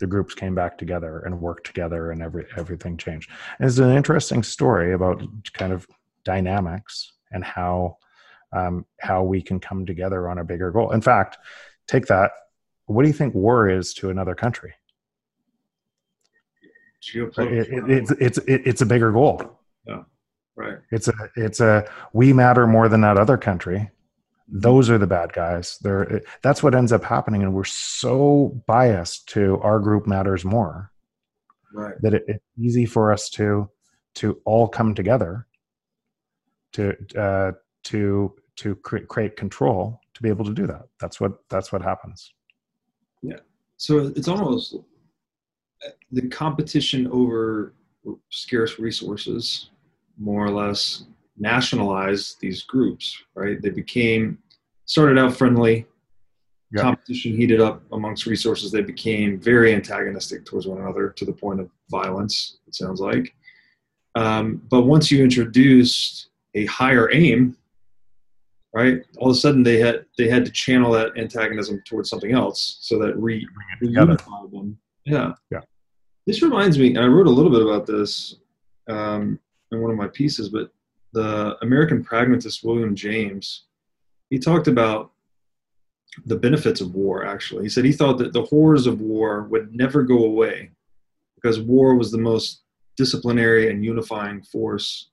[0.00, 3.94] the groups came back together and worked together and every everything changed and it's an
[3.94, 5.22] interesting story about
[5.52, 5.86] kind of
[6.24, 7.96] dynamics and how
[8.52, 11.38] um, how we can come together on a bigger goal in fact
[11.86, 12.32] take that
[12.86, 14.74] what do you think war is to another country
[17.38, 19.58] it, it, it's it's it's a bigger goal.
[19.86, 20.04] Yeah,
[20.54, 20.78] right.
[20.92, 23.90] It's a it's a we matter more than that other country.
[24.48, 25.78] Those are the bad guys.
[25.80, 30.90] They're that's what ends up happening, and we're so biased to our group matters more.
[31.74, 31.94] Right.
[32.02, 33.70] That it, it's easy for us to
[34.16, 35.46] to all come together
[36.72, 37.52] to uh,
[37.84, 40.82] to to cre- create control to be able to do that.
[41.00, 42.32] That's what that's what happens.
[43.22, 43.40] Yeah.
[43.76, 44.76] So it's almost
[46.10, 47.74] the competition over
[48.30, 49.70] scarce resources
[50.18, 51.04] more or less
[51.38, 53.60] nationalized these groups, right?
[53.60, 54.38] They became
[54.84, 55.86] started out friendly.
[56.72, 56.82] Yep.
[56.82, 58.72] Competition heated up amongst resources.
[58.72, 62.58] They became very antagonistic towards one another to the point of violence.
[62.66, 63.34] It sounds like.
[64.14, 67.56] Um, but once you introduced a higher aim,
[68.74, 69.02] right?
[69.18, 72.78] All of a sudden they had they had to channel that antagonism towards something else,
[72.80, 73.46] so that re,
[73.82, 74.78] reunified them.
[75.04, 75.32] Yeah.
[75.50, 75.60] Yeah.
[76.26, 78.36] This reminds me, and I wrote a little bit about this
[78.88, 79.38] um,
[79.72, 80.70] in one of my pieces, but
[81.12, 83.64] the American pragmatist William James,
[84.30, 85.12] he talked about
[86.26, 87.64] the benefits of war, actually.
[87.64, 90.70] He said he thought that the horrors of war would never go away
[91.34, 92.62] because war was the most
[92.96, 95.10] disciplinary and unifying force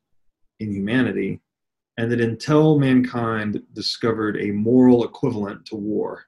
[0.59, 1.39] in humanity,
[1.97, 6.25] and that until mankind discovered a moral equivalent to war,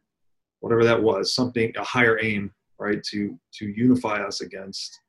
[0.62, 5.00] whatever that was, something, a higher aim right to to unify us against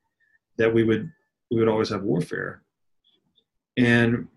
[0.57, 1.11] that we would
[1.51, 2.61] we would always have warfare
[3.77, 4.27] and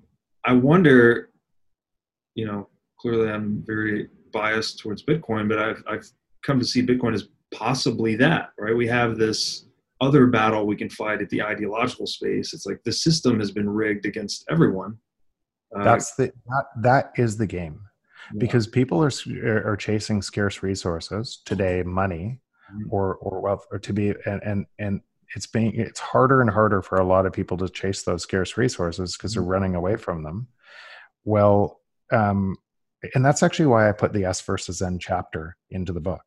[0.46, 1.30] i wonder
[2.34, 6.08] you know clearly i'm very biased towards bitcoin but i've i've
[6.44, 9.66] come to see bitcoin as possibly that right we have this
[10.00, 13.68] other battle we can fight at the ideological space it's like the system has been
[13.68, 14.96] rigged against everyone
[15.76, 17.80] uh, that's the that, that is the game
[18.32, 18.38] yeah.
[18.38, 19.10] because people are
[19.64, 22.40] are chasing scarce resources today money
[22.72, 22.88] Mm-hmm.
[22.90, 25.00] or or wealth or to be and and and
[25.34, 28.56] it's being it's harder and harder for a lot of people to chase those scarce
[28.56, 29.52] resources because they're mm-hmm.
[29.52, 30.46] running away from them
[31.24, 31.80] well
[32.12, 32.56] um
[33.14, 36.22] and that's actually why i put the s versus n chapter into the book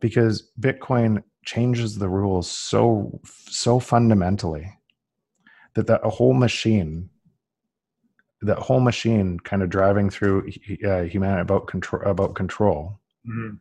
[0.00, 4.70] because bitcoin changes the rules so so fundamentally
[5.74, 7.08] that the whole machine
[8.42, 10.50] that whole machine kind of driving through
[10.86, 13.56] uh, humanity about control about control mm-hmm.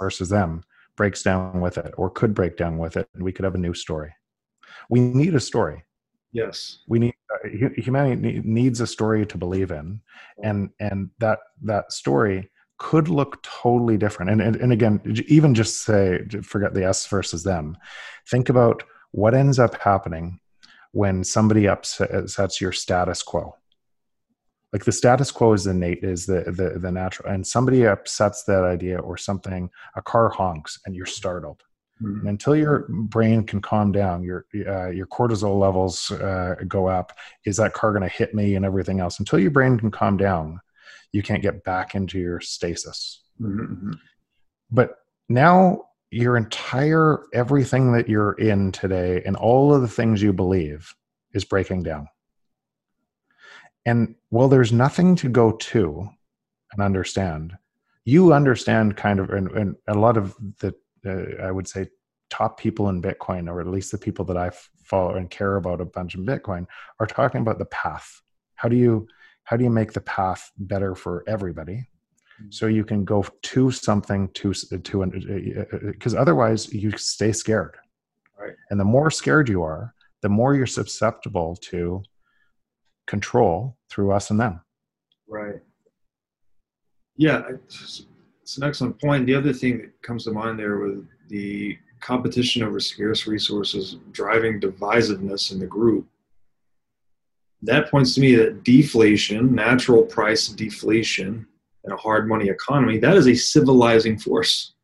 [0.00, 0.62] versus them
[0.98, 3.64] breaks down with it or could break down with it and we could have a
[3.66, 4.12] new story.
[4.90, 5.84] We need a story.
[6.32, 6.80] Yes.
[6.88, 10.00] We need uh, humanity needs a story to believe in
[10.42, 14.32] and and that that story could look totally different.
[14.32, 17.78] And and, and again even just say forget the us versus them.
[18.28, 18.82] Think about
[19.12, 20.40] what ends up happening
[20.92, 23.54] when somebody upsets your status quo
[24.72, 28.64] like the status quo is innate is the, the the natural and somebody upsets that
[28.64, 31.62] idea or something a car honks and you're startled
[32.02, 32.20] Mm-hmm.
[32.20, 37.12] And until your brain can calm down, your uh, your cortisol levels uh, go up.
[37.44, 39.18] Is that car going to hit me and everything else?
[39.18, 40.60] Until your brain can calm down,
[41.12, 43.22] you can't get back into your stasis.
[43.40, 43.92] Mm-hmm.
[44.70, 44.94] But
[45.28, 50.94] now your entire everything that you're in today and all of the things you believe
[51.34, 52.06] is breaking down.
[53.88, 56.10] And well, there's nothing to go to
[56.72, 57.56] and understand.
[58.04, 60.74] You understand kind of, and, and a lot of the,
[61.06, 61.88] uh, I would say,
[62.28, 64.50] top people in Bitcoin, or at least the people that I
[64.84, 66.66] follow and care about a bunch in Bitcoin,
[67.00, 68.20] are talking about the path.
[68.56, 69.08] How do you
[69.44, 71.88] how do you make the path better for everybody?
[72.50, 75.06] So you can go to something to to
[75.86, 77.76] because uh, uh, otherwise you stay scared.
[78.38, 78.54] Right.
[78.68, 82.02] And the more scared you are, the more you're susceptible to
[83.08, 84.60] control through us and them.
[85.26, 85.56] Right.
[87.16, 88.06] Yeah, it's,
[88.56, 89.26] an excellent point.
[89.26, 94.60] The other thing that comes to mind there with the competition over scarce resources driving
[94.60, 96.06] divisiveness in the group.
[97.60, 101.46] That points to me that deflation, natural price deflation
[101.84, 104.74] in a hard money economy, that is a civilizing force.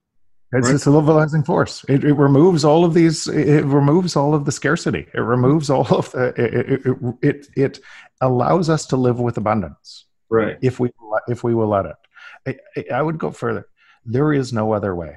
[0.54, 0.76] It's right?
[0.76, 1.84] a civilizing force.
[1.88, 3.26] It, it, removes all of these.
[3.26, 5.08] It removes all of the scarcity.
[5.12, 6.28] It removes all of the.
[6.36, 7.80] It, it, it, it
[8.20, 10.04] allows us to live with abundance.
[10.30, 10.56] Right.
[10.62, 10.90] If we
[11.28, 12.58] if we will let it.
[12.76, 13.66] I, I would go further.
[14.04, 15.16] There is no other way.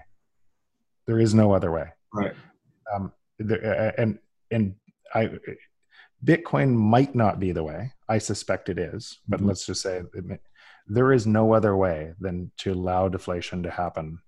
[1.05, 1.89] There is no other way.
[2.11, 2.33] Right.
[2.93, 4.17] Um, there, and
[4.49, 4.75] and
[5.13, 5.29] I,
[6.25, 7.93] Bitcoin might not be the way.
[8.09, 9.49] I suspect it is, but mm-hmm.
[9.49, 10.01] let's just say
[10.87, 14.19] there is no other way than to allow deflation to happen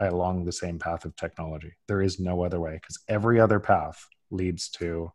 [0.00, 1.72] along the same path of technology.
[1.86, 5.12] There is no other way because every other path leads to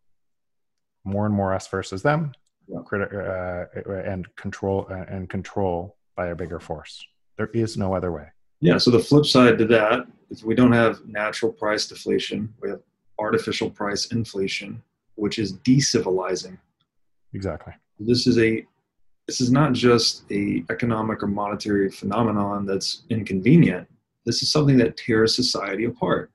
[1.03, 2.33] more and more us versus them,
[2.67, 2.79] yeah.
[2.79, 3.65] uh,
[4.05, 7.05] and control uh, and control by a bigger force.
[7.37, 8.27] There is no other way.
[8.61, 8.77] Yeah.
[8.77, 12.53] So the flip side to that is we don't have natural price deflation.
[12.61, 12.81] We have
[13.19, 14.81] artificial price inflation,
[15.15, 16.57] which is decivilizing.
[17.33, 17.73] Exactly.
[17.99, 18.65] This is a
[19.27, 23.87] this is not just a economic or monetary phenomenon that's inconvenient
[24.25, 26.31] this is something that tears society apart.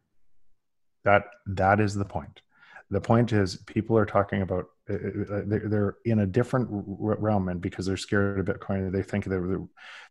[1.05, 2.43] That that is the point.
[2.91, 7.49] The point is people are talking about uh, uh, uh, they're in a different realm,
[7.49, 9.39] and because they're scared of Bitcoin, they think they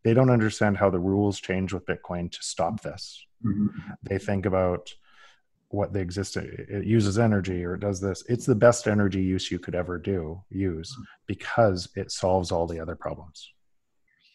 [0.04, 3.26] they don't understand how the rules change with Bitcoin to stop this.
[3.46, 3.68] Mm-hmm.
[4.04, 4.94] They think about
[5.70, 9.52] what the existing it uses energy or it does this it's the best energy use
[9.52, 10.96] you could ever do use
[11.28, 13.52] because it solves all the other problems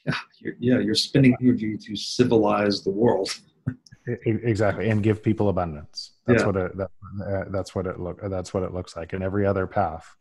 [0.06, 3.30] yeah, you're, yeah, you're spending energy to civilize the world.
[4.26, 6.12] exactly, and give people abundance.
[6.26, 6.46] That's yeah.
[6.46, 6.76] what it.
[6.76, 6.90] That,
[7.26, 8.20] uh, that's what it look.
[8.22, 9.12] That's what it looks like.
[9.12, 10.14] And every other path,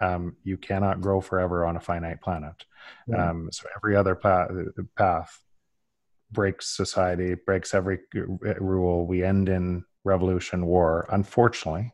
[0.00, 2.64] um, you cannot grow forever on a finite planet.
[3.06, 3.30] Yeah.
[3.30, 4.50] Um, so every other path,
[4.96, 5.40] path
[6.32, 8.00] breaks society, breaks every
[8.58, 9.06] rule.
[9.06, 11.06] We end in revolution, war.
[11.10, 11.92] Unfortunately,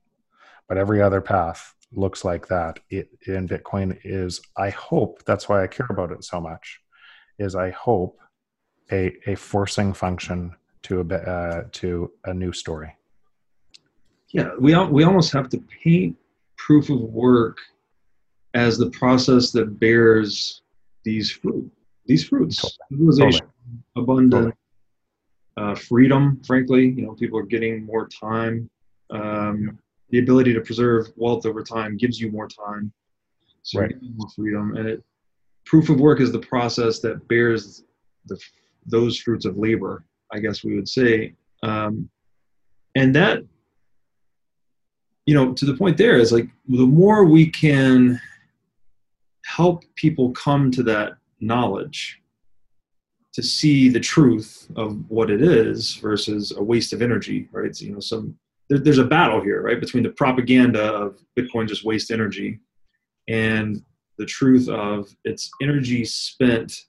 [0.69, 2.81] but every other path looks like that.
[2.89, 4.41] It in Bitcoin is.
[4.57, 6.81] I hope that's why I care about it so much
[7.39, 8.19] is I hope
[8.93, 12.95] a a forcing function to a uh, to a new story.
[14.31, 16.17] Yeah, we we almost have to paint
[16.57, 17.59] proof of work
[18.55, 20.63] as the process that bears
[21.05, 21.71] these fruit
[22.07, 22.77] these fruits totally.
[22.91, 24.03] civilization totally.
[24.03, 24.53] abundant totally.
[25.57, 28.69] Uh, freedom frankly you know people are getting more time
[29.11, 29.79] um,
[30.11, 32.93] the ability to preserve wealth over time gives you more time
[33.63, 33.95] so right.
[34.17, 35.05] more freedom and it
[35.67, 37.85] proof of work is the process that bears
[38.27, 38.41] the,
[38.87, 41.35] those fruits of labor, I guess we would say.
[41.63, 42.09] Um,
[42.95, 43.43] and that,
[45.27, 48.21] you know, to the point there is like the more we can
[49.45, 52.21] help people come to that knowledge
[53.33, 57.77] to see the truth of what it is versus a waste of energy, right?
[57.77, 61.69] So, you know, some there, there's a battle here, right, between the propaganda of Bitcoin
[61.69, 62.61] just waste energy
[63.29, 63.83] and
[64.19, 66.87] the truth of its energy spent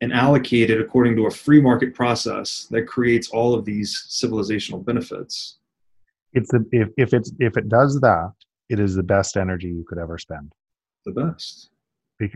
[0.00, 5.58] and allocated according to a free market process that creates all of these civilizational benefits.
[6.32, 8.32] It's a, if if it's if it does that,
[8.68, 10.52] it is the best energy you could ever spend.
[11.04, 11.70] The best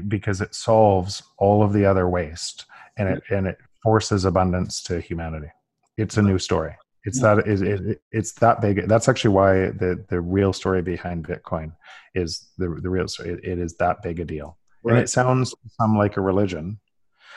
[0.09, 2.67] because it solves all of the other waste
[2.99, 5.49] and it and it forces abundance to humanity.
[5.97, 6.75] It's a new story.
[7.07, 7.37] It's yeah.
[7.37, 8.87] that is it, it's that big.
[8.89, 11.73] That's actually why the the real story behind Bitcoin
[12.15, 13.31] is the the real story.
[13.31, 14.95] it, it is that big a deal, right.
[14.95, 16.79] and it sounds some like a religion,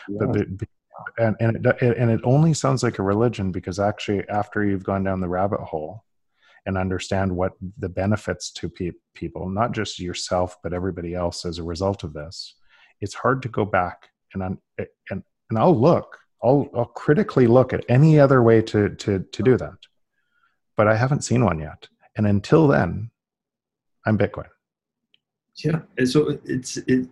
[0.10, 0.26] yeah.
[0.26, 0.68] but, but
[1.18, 5.04] and and it, and it only sounds like a religion because actually after you've gone
[5.04, 6.04] down the rabbit hole
[6.66, 11.58] and understand what the benefits to pe- people not just yourself but everybody else as
[11.58, 12.56] a result of this
[13.00, 17.84] it's hard to go back and and and I'll look I'll, I'll critically look at
[17.90, 19.78] any other way to, to, to do that.
[20.80, 21.90] but I haven't seen one yet.
[22.16, 23.12] And until then,
[24.06, 24.48] I'm Bitcoin.
[25.58, 27.10] Yeah, and so it's it.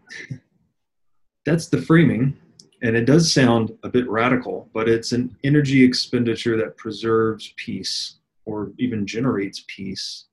[1.46, 2.38] That's the framing,
[2.82, 8.20] and it does sound a bit radical, but it's an energy expenditure that preserves peace
[8.46, 10.28] or even generates peace.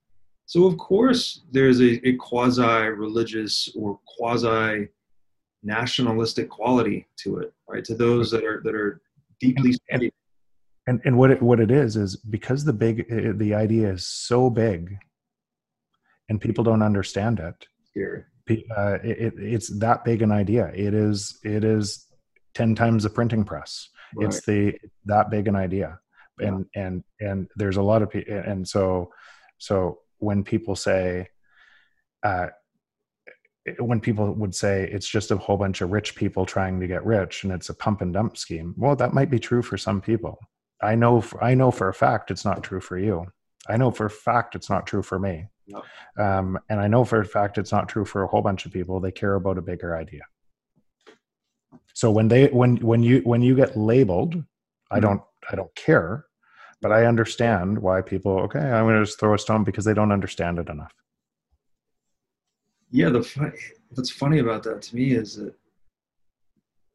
[0.47, 4.86] So of course, there's a, a quasi-religious or quasi
[5.65, 7.85] nationalistic quality to it, right?
[7.85, 9.01] To those that are that are
[9.41, 10.11] deeply and,
[10.87, 14.07] and, and what it what it is is because the big uh, the idea is
[14.07, 14.97] so big,
[16.29, 17.55] and people don't understand it.
[17.95, 20.71] Here, uh, it, it's that big an idea.
[20.75, 22.07] It is it is
[22.55, 23.89] ten times the printing press.
[24.15, 24.27] Right.
[24.27, 24.75] It's the
[25.07, 25.99] that big an idea,
[26.39, 26.87] and yeah.
[26.87, 29.11] and and there's a lot of people, and so
[29.59, 31.29] so when people say.
[32.23, 32.47] Uh,
[33.79, 37.05] when people would say it's just a whole bunch of rich people trying to get
[37.05, 40.01] rich and it's a pump and dump scheme well that might be true for some
[40.01, 40.39] people.
[40.83, 43.27] I know for, i know for a fact it's not true for you.
[43.69, 45.49] I know for a fact it's not true for me.
[45.67, 45.83] No.
[46.23, 48.73] um, and i know for a fact it's not true for a whole bunch of
[48.73, 49.01] people.
[49.01, 50.25] They care about a bigger idea.
[51.95, 54.97] So when they when when you when you get labeled mm-hmm.
[54.97, 56.27] i don't i don't care
[56.83, 59.95] but i understand why people okay i'm going to just throw a stone because they
[59.95, 60.93] don't understand it enough
[62.95, 63.53] yeah, the
[63.90, 65.53] what's funny about that to me is that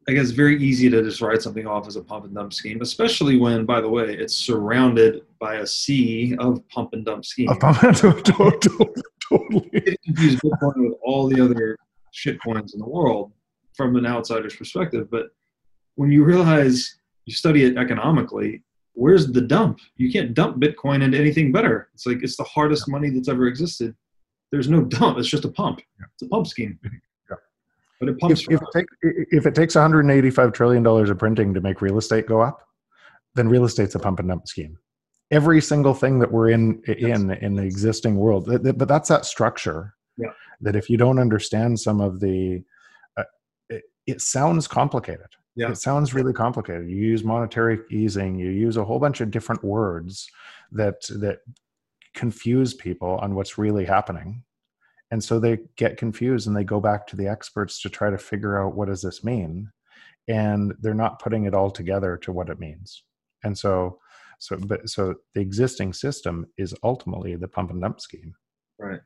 [0.07, 2.53] I guess it's very easy to just write something off as a pump and dump
[2.53, 7.25] scheme, especially when, by the way, it's surrounded by a sea of pump and dump
[7.25, 7.51] schemes.
[9.29, 9.97] totally.
[10.05, 11.77] confuse Bitcoin with all the other
[12.13, 13.33] shit coins in the world
[13.75, 15.11] from an outsider's perspective.
[15.11, 15.27] But
[15.95, 19.79] when you realize you study it economically, where's the dump?
[19.97, 21.89] You can't dump Bitcoin into anything better.
[21.93, 23.93] It's like it's the hardest money that's ever existed
[24.51, 25.17] there's no dump.
[25.17, 25.81] It's just a pump.
[26.13, 26.79] It's a pump scheme.
[27.29, 27.35] Yeah.
[27.99, 28.41] But it pumps.
[28.43, 31.97] If, if, it take, if it takes 185 trillion dollars of printing to make real
[31.97, 32.65] estate go up,
[33.35, 34.77] then real estate's a pump and dump scheme.
[35.31, 39.93] Every single thing that we're in in in the existing world, but that's that structure.
[40.17, 40.31] Yeah.
[40.61, 42.63] That if you don't understand some of the,
[43.15, 43.23] uh,
[43.69, 45.27] it, it sounds complicated.
[45.55, 45.71] Yeah.
[45.71, 46.89] It sounds really complicated.
[46.89, 48.39] You use monetary easing.
[48.39, 50.29] You use a whole bunch of different words
[50.71, 51.39] that that
[52.13, 54.43] confuse people on what's really happening.
[55.11, 58.17] And so they get confused and they go back to the experts to try to
[58.17, 59.71] figure out what does this mean?
[60.27, 63.03] And they're not putting it all together to what it means.
[63.43, 63.99] And so
[64.41, 68.33] so but so the existing system is ultimately the pump and dump scheme.
[68.77, 69.01] Right.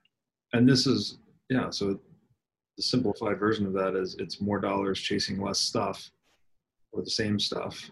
[0.53, 1.99] And this is yeah so
[2.77, 6.09] the simplified version of that is it's more dollars chasing less stuff
[6.91, 7.89] or the same stuff.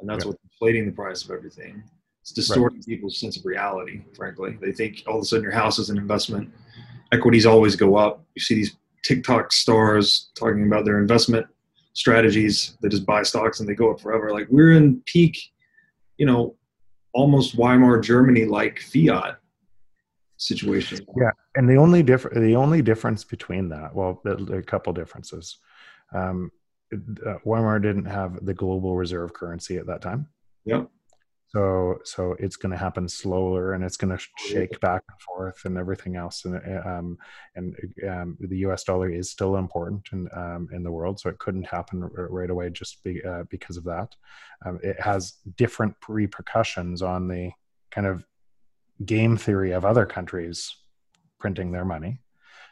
[0.00, 1.82] And that's what's inflating the price of everything
[2.26, 2.86] it's distorting right.
[2.86, 4.58] people's sense of reality, frankly.
[4.60, 6.52] They think all of a sudden your house is an investment.
[7.12, 8.24] Equities always go up.
[8.34, 11.46] You see these TikTok stars talking about their investment
[11.92, 12.76] strategies.
[12.82, 14.32] They just buy stocks and they go up forever.
[14.32, 15.38] Like we're in peak,
[16.18, 16.56] you know,
[17.12, 19.38] almost Weimar Germany like fiat
[20.36, 21.06] situation.
[21.16, 24.20] Yeah, and the only difference the only difference between that, well,
[24.52, 25.58] a couple differences.
[26.12, 26.50] Um,
[26.92, 30.26] uh, Weimar didn't have the global reserve currency at that time.
[30.64, 30.90] Yep.
[31.48, 35.64] So so it's going to happen slower, and it's going to shake back and forth,
[35.64, 36.44] and everything else.
[36.44, 37.18] And um,
[37.54, 37.76] and
[38.08, 38.82] um, the U.S.
[38.82, 42.70] dollar is still important in um, in the world, so it couldn't happen right away
[42.70, 44.14] just be, uh, because of that.
[44.64, 47.52] Um, it has different repercussions on the
[47.92, 48.24] kind of
[49.04, 50.74] game theory of other countries
[51.38, 52.18] printing their money.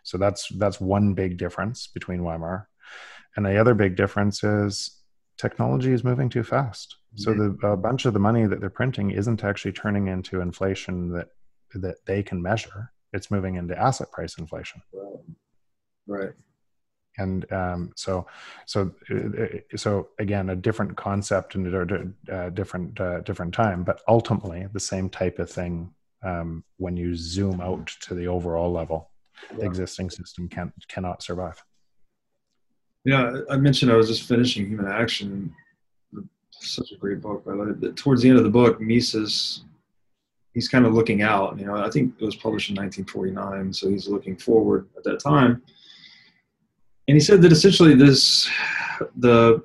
[0.02, 2.68] So that's that's one big difference between Weimar,
[3.36, 5.00] and the other big difference is
[5.38, 6.96] technology is moving too fast.
[7.16, 7.56] So mm-hmm.
[7.60, 11.28] the a bunch of the money that they're printing isn't actually turning into inflation that
[11.74, 12.92] that they can measure.
[13.12, 14.82] It's moving into asset price inflation.
[14.92, 15.24] Right.
[16.06, 16.32] Right.
[17.16, 18.26] And um, so,
[18.66, 24.00] so, uh, so again, a different concept and a uh, different, uh, different time, but
[24.08, 25.94] ultimately the same type of thing.
[26.24, 29.10] Um, when you zoom out to the overall level,
[29.50, 29.58] yeah.
[29.58, 31.62] the existing system can cannot survive.
[33.04, 35.54] Yeah, I mentioned I was just finishing Human Action.
[36.60, 37.44] Such a great book.
[37.46, 39.64] Way, towards the end of the book, Mises,
[40.52, 41.58] he's kind of looking out.
[41.58, 45.20] You know, I think it was published in 1949, so he's looking forward at that
[45.20, 45.62] time.
[47.06, 48.48] And he said that essentially this,
[49.16, 49.62] the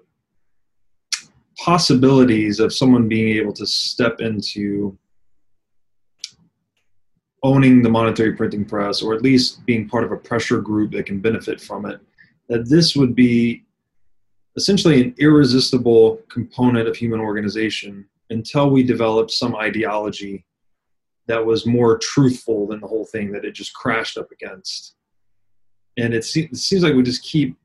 [1.57, 4.97] possibilities of someone being able to step into
[7.43, 11.05] owning the monetary printing press, or at least being part of a pressure group that
[11.05, 12.01] can benefit from it,
[12.49, 13.63] that this would be
[14.55, 20.45] essentially an irresistible component of human organization until we developed some ideology
[21.27, 24.95] that was more truthful than the whole thing that it just crashed up against.
[25.97, 27.55] And it, se- it seems like we just keep,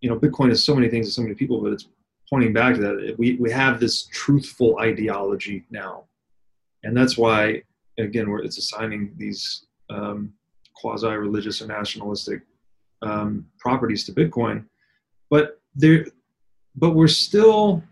[0.00, 1.88] you know, Bitcoin is so many things to so many people, but it's
[2.30, 3.16] pointing back to that.
[3.18, 6.04] We, we have this truthful ideology now.
[6.84, 7.62] And that's why
[7.98, 10.32] again, where it's assigning these um,
[10.74, 12.42] quasi-religious or nationalistic
[13.02, 14.64] um, properties to Bitcoin,
[15.30, 16.06] but there,
[16.74, 17.82] but we're still.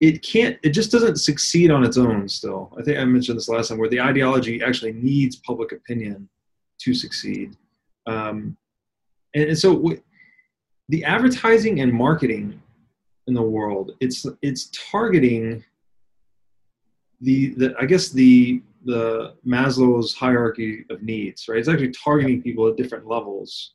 [0.00, 0.58] It can't.
[0.62, 2.28] It just doesn't succeed on its own.
[2.28, 6.28] Still, I think I mentioned this last time, where the ideology actually needs public opinion
[6.80, 7.56] to succeed,
[8.06, 8.56] um,
[9.34, 10.02] and, and so w-
[10.90, 12.60] the advertising and marketing
[13.26, 15.64] in the world, it's it's targeting
[17.20, 21.58] the, the I guess the the Maslow's hierarchy of needs, right?
[21.58, 23.72] It's actually targeting people at different levels.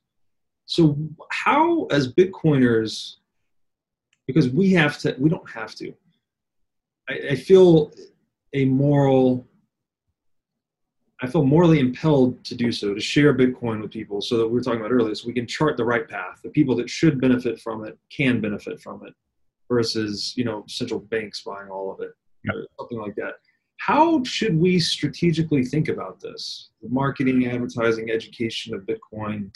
[0.66, 0.98] So
[1.32, 3.18] how as Bitcoiners,
[4.34, 5.94] because we have to, we don't have to.
[7.10, 7.92] I, I feel
[8.54, 9.48] a moral
[11.24, 14.54] I feel morally impelled to do so, to share Bitcoin with people so that we
[14.54, 16.40] were talking about earlier, so we can chart the right path.
[16.44, 19.14] The people that should benefit from it can benefit from it
[19.70, 22.12] versus, you know, central banks buying all of it
[22.44, 22.56] yep.
[22.56, 23.36] or something like that.
[23.78, 26.70] How should we strategically think about this?
[26.82, 29.56] The marketing, advertising, education of Bitcoin.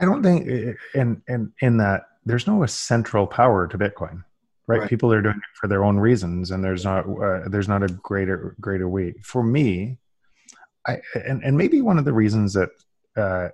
[0.00, 0.48] I don't think
[0.94, 4.24] in in in that there's no central power to Bitcoin.
[4.68, 4.80] Right?
[4.80, 4.88] right?
[4.88, 7.88] People are doing it for their own reasons, and there's not uh, there's not a
[7.88, 9.24] greater greater weight.
[9.24, 9.98] For me,
[10.86, 12.70] I, and, and maybe one of the reasons that
[13.16, 13.48] uh,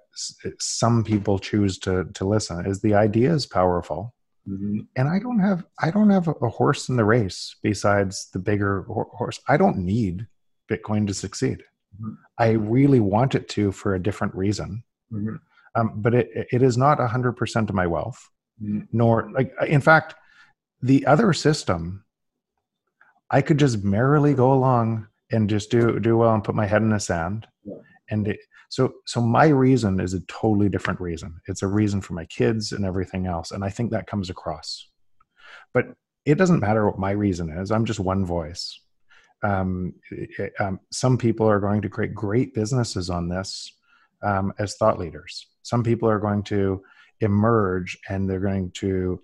[0.59, 4.15] some people choose to to listen is the idea is powerful,
[4.47, 4.81] mm-hmm.
[4.97, 8.83] and I don't have I don't have a horse in the race besides the bigger
[8.83, 9.41] horse.
[9.49, 10.27] I don't need
[10.71, 11.63] Bitcoin to succeed.
[11.97, 12.15] Mm-hmm.
[12.39, 15.37] I really want it to for a different reason, mm-hmm.
[15.75, 18.29] um, but it it is not hundred percent of my wealth.
[18.61, 20.15] Nor like in fact,
[20.83, 22.05] the other system.
[23.31, 26.83] I could just merrily go along and just do do well and put my head
[26.83, 27.47] in the sand.
[27.65, 27.75] Yeah.
[28.11, 28.41] and it,
[28.71, 31.41] so so my reason is a totally different reason.
[31.47, 34.89] It's a reason for my kids and everything else and i think that comes across.
[35.75, 35.87] But
[36.25, 37.71] it doesn't matter what my reason is.
[37.71, 38.81] I'm just one voice.
[39.43, 43.73] Um, it, um, some people are going to create great businesses on this
[44.23, 45.47] um, as thought leaders.
[45.63, 46.83] Some people are going to
[47.21, 49.21] emerge and they're going to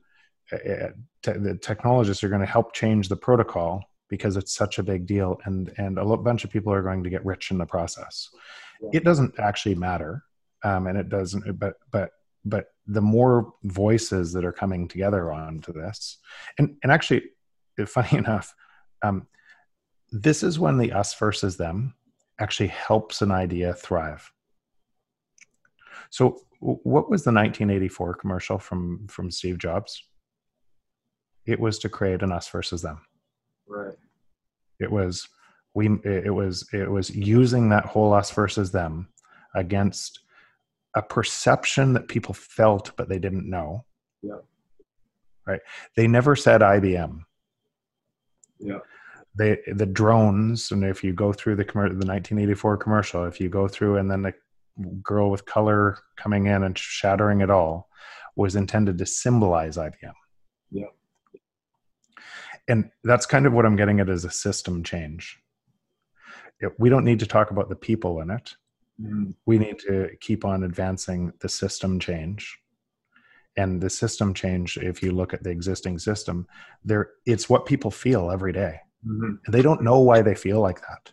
[0.52, 0.88] uh,
[1.22, 5.06] te- the technologists are going to help change the protocol because it's such a big
[5.06, 8.28] deal and and a bunch of people are going to get rich in the process
[8.80, 8.90] yeah.
[8.92, 10.22] it doesn't actually matter
[10.64, 12.10] um, and it doesn't but but
[12.44, 16.18] but the more voices that are coming together onto this
[16.58, 17.22] and and actually
[17.86, 18.54] funny enough
[19.02, 19.26] um,
[20.10, 21.94] this is when the us versus them
[22.38, 24.30] actually helps an idea thrive
[26.14, 30.02] so what was the 1984 commercial from from steve jobs
[31.46, 33.00] it was to create an us versus them
[33.66, 33.94] Right.
[34.80, 35.28] It was
[35.74, 39.08] we it was it was using that whole us versus them
[39.54, 40.20] against
[40.94, 43.84] a perception that people felt but they didn't know.
[44.22, 44.38] Yeah.
[45.46, 45.60] Right.
[45.96, 47.20] They never said IBM.
[48.58, 48.78] Yeah.
[49.36, 53.66] They the drones and if you go through the the 1984 commercial, if you go
[53.66, 54.34] through and then the
[55.02, 57.88] girl with color coming in and shattering it all
[58.36, 60.12] was intended to symbolize IBM.
[60.70, 60.86] Yeah
[62.68, 65.38] and that's kind of what i'm getting at as a system change
[66.78, 68.54] we don't need to talk about the people in it
[69.00, 69.30] mm-hmm.
[69.46, 72.58] we need to keep on advancing the system change
[73.56, 76.46] and the system change if you look at the existing system
[76.84, 78.80] there it's what people feel every day.
[79.06, 79.34] Mm-hmm.
[79.44, 81.12] and they don't know why they feel like that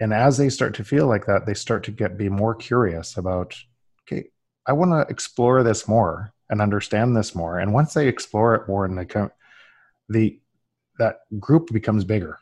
[0.00, 3.16] and as they start to feel like that they start to get be more curious
[3.16, 3.56] about
[4.02, 4.28] okay
[4.66, 8.68] i want to explore this more and understand this more and once they explore it
[8.68, 9.30] more and they come
[10.08, 10.38] the
[10.98, 12.38] that group becomes bigger.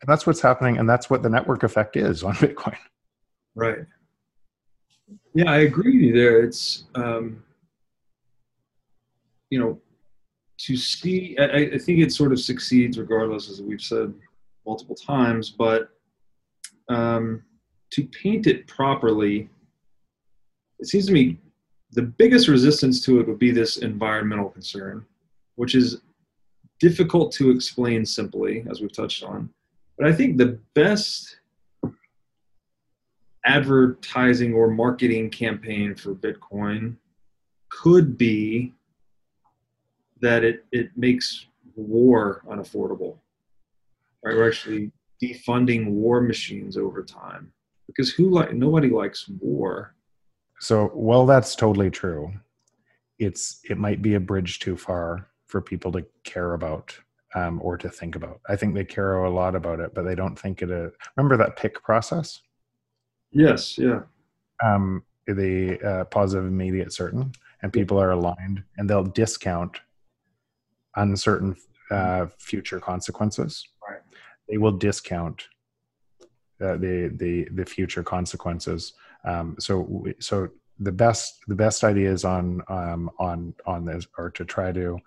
[0.00, 0.78] And that's what's happening.
[0.78, 2.76] And that's what the network effect is on Bitcoin.
[3.54, 3.78] Right.
[5.34, 6.42] Yeah, I agree with you there.
[6.42, 7.42] It's, um,
[9.50, 9.80] you know,
[10.58, 14.14] to see, I, I think it sort of succeeds regardless, as we've said
[14.66, 15.90] multiple times, but
[16.88, 17.42] um,
[17.90, 19.48] to paint it properly,
[20.78, 21.38] it seems to me
[21.92, 25.04] the biggest resistance to it would be this environmental concern,
[25.54, 26.00] which is
[26.80, 29.48] difficult to explain simply, as we've touched on.
[29.96, 31.38] But I think the best
[33.46, 36.96] advertising or marketing campaign for Bitcoin
[37.68, 38.72] could be
[40.20, 43.18] that it, it makes war unaffordable.
[44.24, 44.34] Right?
[44.34, 44.90] We're actually
[45.32, 47.52] defunding war machines over time
[47.86, 49.94] because who like nobody likes war.
[50.60, 52.32] So, well, that's totally true.
[53.18, 56.96] It's it might be a bridge too far for people to care about
[57.34, 58.40] um, or to think about.
[58.48, 60.70] I think they care a lot about it, but they don't think it.
[60.70, 62.40] A, remember that PIC process?
[63.32, 63.76] Yes.
[63.76, 64.00] Yeah.
[64.62, 69.80] Um, the uh, positive, immediate, certain, and people are aligned, and they'll discount
[70.96, 71.56] uncertain
[71.90, 73.66] uh, future consequences.
[74.48, 75.42] They will discount
[76.60, 78.92] uh, the the the future consequences.
[79.24, 84.44] Um, so so the best the best ideas on um, on on this are to
[84.44, 84.98] try to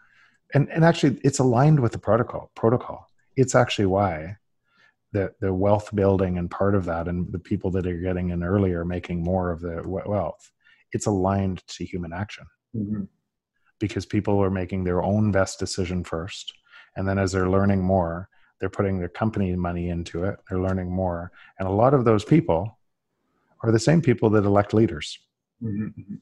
[0.53, 4.35] and and actually it's aligned with the protocol protocol it's actually why
[5.11, 8.43] the the wealth building and part of that and the people that are getting in
[8.43, 10.51] earlier making more of the wealth
[10.93, 13.03] it's aligned to human action mm-hmm.
[13.79, 16.53] because people are making their own best decision first
[16.95, 18.29] and then as they're learning more
[18.59, 22.23] they're putting their company money into it they're learning more and a lot of those
[22.23, 22.77] people
[23.63, 25.19] are the same people that elect leaders
[25.63, 25.87] mm-hmm.
[25.87, 26.15] mm-hmm.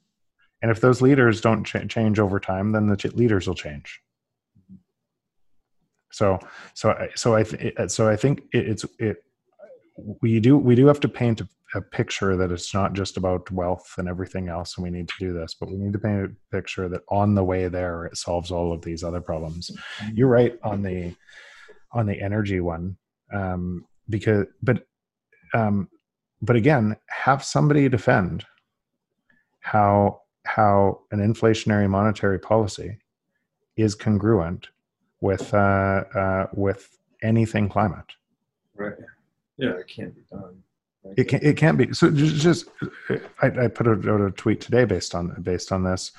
[0.62, 4.02] and if those leaders don't ch- change over time then the ch- leaders will change
[6.16, 6.40] so
[6.74, 9.18] so so I th- so I think it, it's it
[9.98, 13.52] we do we do have to paint a, a, picture that it's not just about
[13.52, 16.32] wealth and everything else, and we need to do this, but we need to paint
[16.32, 19.72] a picture that on the way there it solves all of these other problems.
[19.72, 20.16] Mm-hmm.
[20.16, 21.14] You're right on the
[21.96, 22.98] on the energy one,
[23.34, 24.86] um, because but
[25.54, 25.89] um,
[26.41, 28.46] but again, have somebody defend
[29.62, 33.00] how how an inflationary monetary policy
[33.78, 34.68] is congruent
[35.22, 38.06] with uh, uh, with anything climate.
[38.76, 38.93] Right.
[39.58, 40.62] Yeah, it can't be done.
[41.04, 41.16] Right.
[41.18, 41.93] It can it can't be.
[41.93, 42.66] So just, just
[43.41, 46.12] I, I, put out a tweet today based on based on this.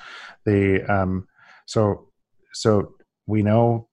[0.45, 1.27] The um,
[1.65, 2.07] so
[2.53, 2.95] so
[3.27, 3.87] we know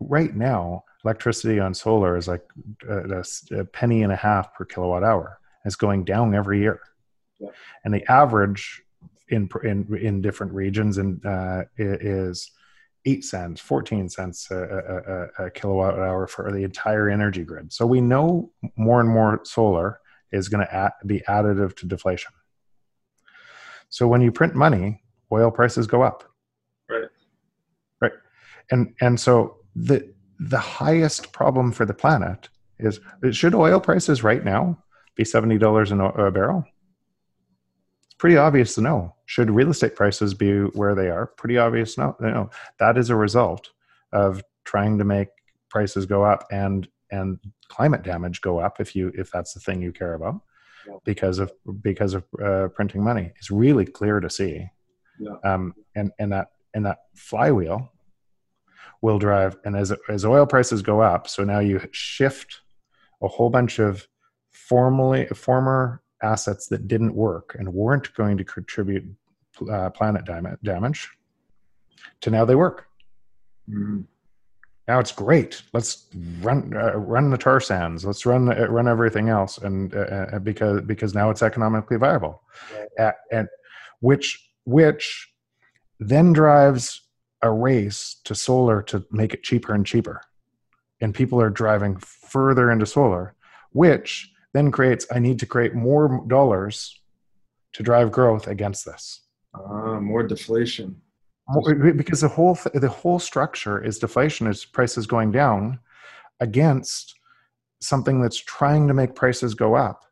[0.00, 2.42] right now electricity on solar is like
[2.88, 5.38] a, a penny and a half per kilowatt hour.
[5.64, 6.80] It's going down every year,
[7.38, 7.50] yeah.
[7.84, 8.82] and the average
[9.28, 12.50] in in in different regions and uh, is
[13.04, 17.72] eight cents, 14 cents a, a, a, kilowatt hour for the entire energy grid.
[17.72, 20.00] So we know more and more solar
[20.32, 22.32] is going to be additive to deflation.
[23.88, 26.24] So when you print money, oil prices go up.
[26.90, 27.08] Right.
[28.00, 28.12] Right.
[28.70, 33.00] And and so the the highest problem for the planet is
[33.32, 34.82] should oil prices right now
[35.16, 36.64] be $70 a barrel?
[38.04, 39.14] It's pretty obvious to know.
[39.26, 41.26] Should real estate prices be where they are?
[41.26, 42.16] Pretty obvious no.
[42.20, 43.70] No, that is a result
[44.12, 45.28] of trying to make
[45.68, 49.82] prices go up and and climate damage go up if you if that's the thing
[49.82, 50.40] you care about
[50.86, 50.96] yeah.
[51.04, 53.32] because of because of uh, printing money.
[53.36, 54.66] It's really clear to see,
[55.18, 55.36] yeah.
[55.44, 57.92] um, and and that and that flywheel
[59.00, 59.56] will drive.
[59.64, 62.60] And as as oil prices go up, so now you shift
[63.22, 64.06] a whole bunch of
[64.50, 69.04] formerly, former assets that didn't work and weren't going to contribute
[69.70, 70.24] uh, planet
[70.64, 71.08] damage
[72.20, 72.86] to now they work.
[73.68, 74.02] Mm-hmm.
[74.86, 75.62] Now it's great.
[75.74, 76.06] Let's
[76.40, 78.06] run uh, run the tar sands.
[78.06, 82.42] Let's run uh, run everything else, and uh, uh, because because now it's economically viable,
[82.98, 83.14] right.
[83.30, 83.48] and
[84.00, 85.28] which which
[86.00, 87.02] then drives
[87.42, 90.22] a race to solar to make it cheaper and cheaper,
[91.00, 93.34] and people are driving further into solar,
[93.70, 97.00] which then creates I need to create more dollars
[97.74, 99.22] to drive growth against this.
[99.54, 101.00] Uh, more deflation.
[101.96, 105.78] Because the whole th- the whole structure is deflation is prices going down
[106.40, 107.14] against
[107.80, 110.02] something that's trying to make prices go up.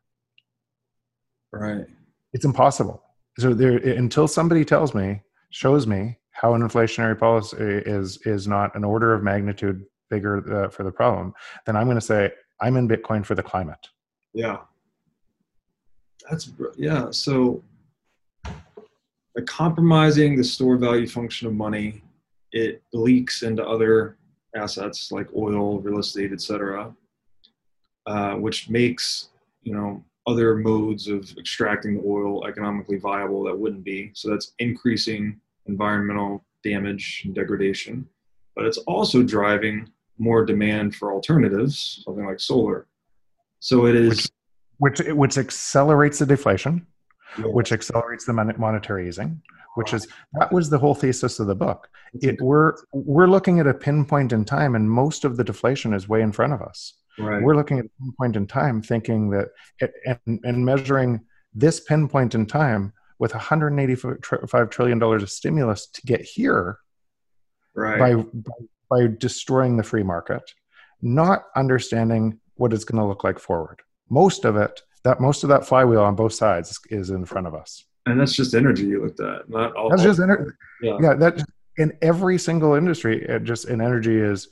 [1.51, 1.85] Right.
[2.33, 3.03] It's impossible.
[3.37, 5.21] So there until somebody tells me,
[5.51, 10.69] shows me how an inflationary policy is is not an order of magnitude bigger uh,
[10.69, 11.33] for the problem,
[11.65, 12.31] then I'm going to say
[12.61, 13.79] I'm in Bitcoin for the climate.
[14.33, 14.57] Yeah.
[16.29, 17.07] That's yeah.
[17.11, 17.63] So
[18.43, 22.03] by compromising the store value function of money,
[22.51, 24.17] it leaks into other
[24.55, 26.93] assets like oil, real estate, etc.,
[28.05, 29.29] uh, which makes
[29.63, 34.11] you know other modes of extracting the oil economically viable that wouldn't be.
[34.13, 38.07] So that's increasing environmental damage and degradation,
[38.55, 42.87] but it's also driving more demand for alternatives, something like solar.
[43.59, 44.29] So it is
[44.77, 46.85] which which, which accelerates the deflation,
[47.37, 47.45] yeah.
[47.45, 49.41] which accelerates the monetary easing,
[49.75, 51.87] which is that was the whole thesis of the book.
[52.21, 56.07] It, we're we're looking at a pinpoint in time, and most of the deflation is
[56.07, 56.93] way in front of us.
[57.19, 57.41] Right.
[57.41, 59.49] We're looking at a pinpoint in time, thinking that
[60.05, 61.21] and, and measuring
[61.53, 66.77] this pinpoint in time with 185 trillion dollars of stimulus to get here
[67.75, 67.99] right.
[67.99, 68.51] by, by
[68.89, 70.43] by destroying the free market,
[71.01, 75.49] not understanding what it's going to look like forward most of it that most of
[75.49, 79.03] that flywheel on both sides is in front of us and that's just energy you
[79.03, 80.51] looked at not all that's just energy
[80.81, 80.97] yeah.
[81.01, 81.43] yeah that
[81.77, 84.47] in every single industry it just in energy is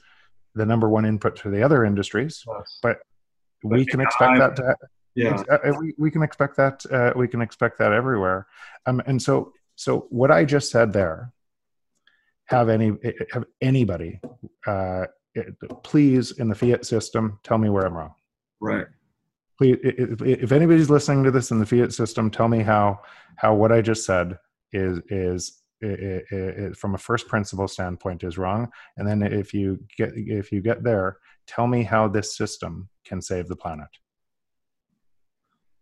[0.53, 2.79] the number one input to the other industries yes.
[2.81, 2.97] but,
[3.63, 4.75] but we can expect that to
[5.15, 5.43] yeah.
[5.49, 8.47] Uh, we, we can expect that uh, we can expect that everywhere.
[8.85, 11.33] Um, and so so what i just said there
[12.45, 12.93] have any
[13.31, 14.19] have anybody
[14.67, 15.05] uh,
[15.83, 18.13] please in the fiat system tell me where i'm wrong.
[18.61, 18.87] Right.
[19.57, 22.99] Please, if, if anybody's listening to this in the fiat system, tell me how
[23.37, 24.37] how what I just said
[24.71, 28.69] is is it, it, it, from a first principle standpoint is wrong.
[28.97, 33.21] And then if you get if you get there tell me how this system can
[33.21, 33.87] save the planet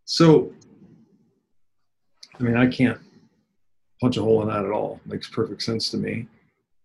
[0.04, 0.52] so
[2.38, 2.98] i mean i can't
[4.00, 5.00] punch a hole in that at all.
[5.06, 6.26] Makes perfect sense to me.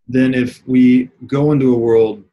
[0.08, 2.24] Then if we go into a world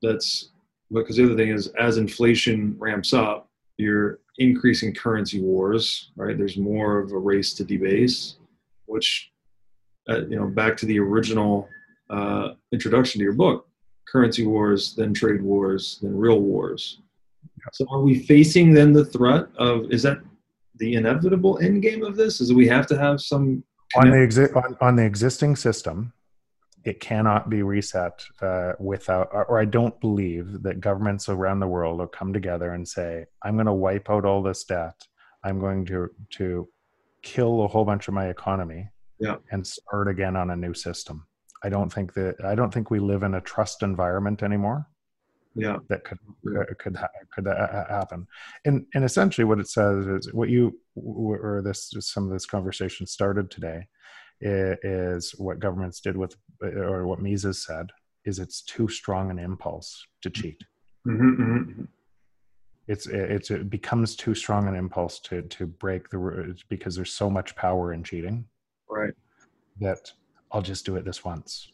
[0.00, 0.50] that's
[0.92, 3.48] because the other thing is as inflation ramps up
[3.78, 6.36] you're increasing currency wars right?
[6.38, 8.36] There's more of a race to debase
[8.86, 9.32] which
[10.08, 11.68] uh, you know, back to the original
[12.10, 13.68] uh, introduction to your book,
[14.08, 17.00] currency wars, then trade wars, then real wars.
[17.72, 20.18] So are we facing then the threat of, is that
[20.76, 22.40] the inevitable end game of this?
[22.40, 26.12] Is that we have to have some on the exi- on, on the existing system,
[26.84, 31.66] it cannot be reset uh, without, or, or, I don't believe that governments around the
[31.66, 35.06] world will come together and say, "I'm going to wipe out all this debt.
[35.44, 36.68] I'm going to to
[37.22, 38.88] kill a whole bunch of my economy
[39.18, 39.36] yeah.
[39.50, 41.26] and start again on a new system.
[41.62, 44.88] I don't think that I don't think we live in a trust environment anymore.
[45.54, 46.18] Yeah, that could
[46.78, 46.98] could could,
[47.34, 48.26] could happen.
[48.64, 53.06] And and essentially, what it says is what you or this some of this conversation
[53.06, 53.86] started today
[54.40, 57.90] is what governments did with or what Mises said
[58.24, 60.62] is it's too strong an impulse to cheat.
[61.06, 61.82] Mm-hmm, mm-hmm.
[62.88, 67.28] It's it's it becomes too strong an impulse to to break the because there's so
[67.30, 68.44] much power in cheating
[68.92, 69.14] right
[69.80, 70.12] that
[70.52, 71.72] i'll just do it this once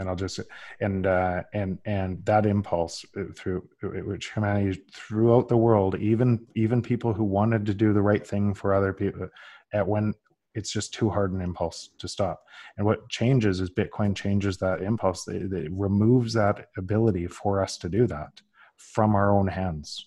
[0.00, 0.40] and i'll just
[0.80, 6.44] and uh and and that impulse uh, through uh, which humanity throughout the world even
[6.56, 9.28] even people who wanted to do the right thing for other people
[9.72, 10.12] at when
[10.54, 12.42] it's just too hard an impulse to stop.
[12.76, 15.28] And what changes is bitcoin changes that impulse.
[15.28, 18.40] It, it removes that ability for us to do that
[18.76, 20.06] from our own hands.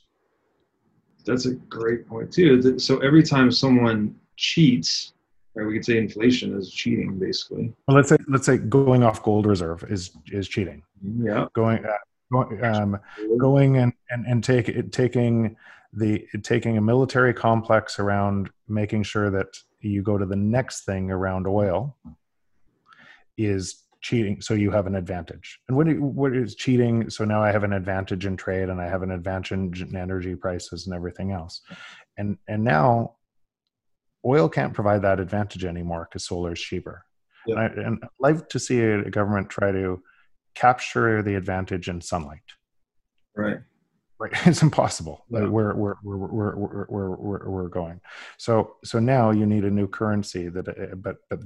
[1.25, 2.77] That's a great point too.
[2.79, 5.13] So every time someone cheats
[5.55, 7.73] Right, we could say inflation is cheating, basically.
[7.87, 10.81] Well, let's say let's say going off gold reserve is is cheating.
[11.03, 11.45] Yeah.
[11.53, 11.97] Going, uh,
[12.31, 12.99] going, um,
[13.37, 15.55] going and and and take taking
[15.93, 21.11] the taking a military complex around making sure that you go to the next thing
[21.11, 21.95] around oil
[23.37, 27.51] is cheating so you have an advantage and what, what is cheating so now i
[27.51, 31.31] have an advantage in trade and i have an advantage in energy prices and everything
[31.31, 31.61] else
[32.17, 33.13] and and now
[34.26, 37.05] oil can't provide that advantage anymore because solar is cheaper.
[37.47, 40.01] And, I, and I'd like to see a, government try to
[40.55, 42.39] capture the advantage in sunlight.
[43.36, 43.57] Right.
[44.19, 44.32] Right.
[44.45, 45.26] It's impossible.
[45.30, 45.39] Yeah.
[45.39, 47.99] Like we're, we're, we're, we're, we're, we're, we're, going.
[48.38, 51.39] So, so now you need a new currency that, uh, but, but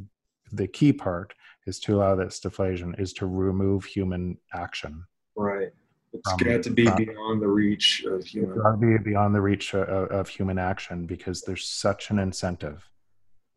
[0.52, 1.34] the key part
[1.66, 5.04] is to allow this deflation is to remove human action.
[5.36, 5.72] Right.
[6.14, 8.52] It's from, got to be from, beyond the reach of human.
[8.52, 12.10] It's got to be beyond the reach uh, of, of, human action because there's such
[12.12, 12.90] an incentive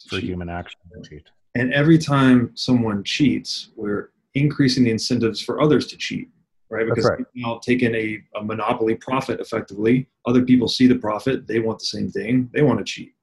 [0.09, 0.24] for cheat.
[0.24, 1.30] human action to cheat.
[1.55, 6.28] And every time someone cheats, we're increasing the incentives for others to cheat,
[6.70, 6.86] right?
[6.88, 7.24] Because right.
[7.34, 11.86] now taking a, a monopoly profit effectively, other people see the profit, they want the
[11.86, 13.14] same thing, they want to cheat.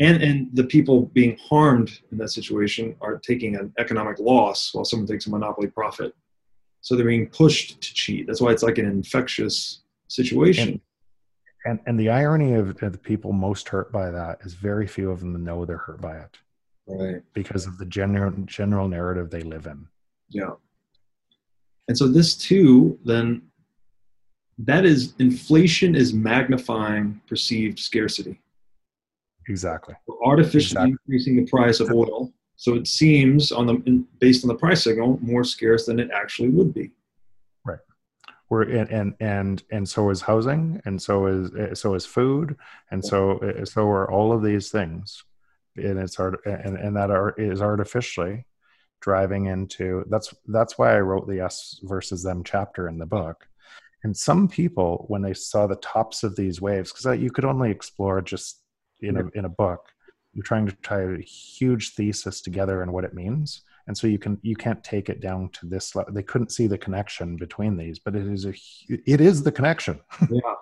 [0.00, 4.84] And, and the people being harmed in that situation are taking an economic loss while
[4.84, 6.14] someone takes a monopoly profit
[6.84, 8.26] so they're being pushed to cheat.
[8.26, 10.68] That's why it's like an infectious situation.
[10.68, 10.80] And
[11.66, 15.10] and, and the irony of, of the people most hurt by that is very few
[15.10, 16.36] of them know they're hurt by it.
[16.86, 17.22] Right.
[17.32, 19.88] Because of the general general narrative they live in.
[20.28, 20.50] Yeah.
[21.88, 23.40] And so this too then
[24.58, 28.42] that is inflation is magnifying perceived scarcity.
[29.48, 29.94] Exactly.
[30.06, 30.96] We're artificially exactly.
[31.06, 35.18] increasing the price of oil so it seems on the based on the price signal
[35.20, 36.90] more scarce than it actually would be.
[37.64, 37.78] Right.
[38.48, 42.56] We're and and and, and so is housing, and so is eh, so is food,
[42.90, 45.24] and so eh, so are all of these things,
[45.76, 48.46] and it's art and and that are is artificially
[49.00, 53.46] driving into that's that's why I wrote the us versus them chapter in the book.
[54.04, 57.70] And some people, when they saw the tops of these waves, because you could only
[57.70, 58.60] explore just
[59.00, 59.93] in a in a book
[60.34, 63.62] you're trying to tie a huge thesis together and what it means.
[63.86, 66.12] And so you can you can't take it down to this level.
[66.12, 68.54] they couldn't see the connection between these but it is a
[68.88, 70.00] it is the connection.
[70.30, 70.54] Yeah.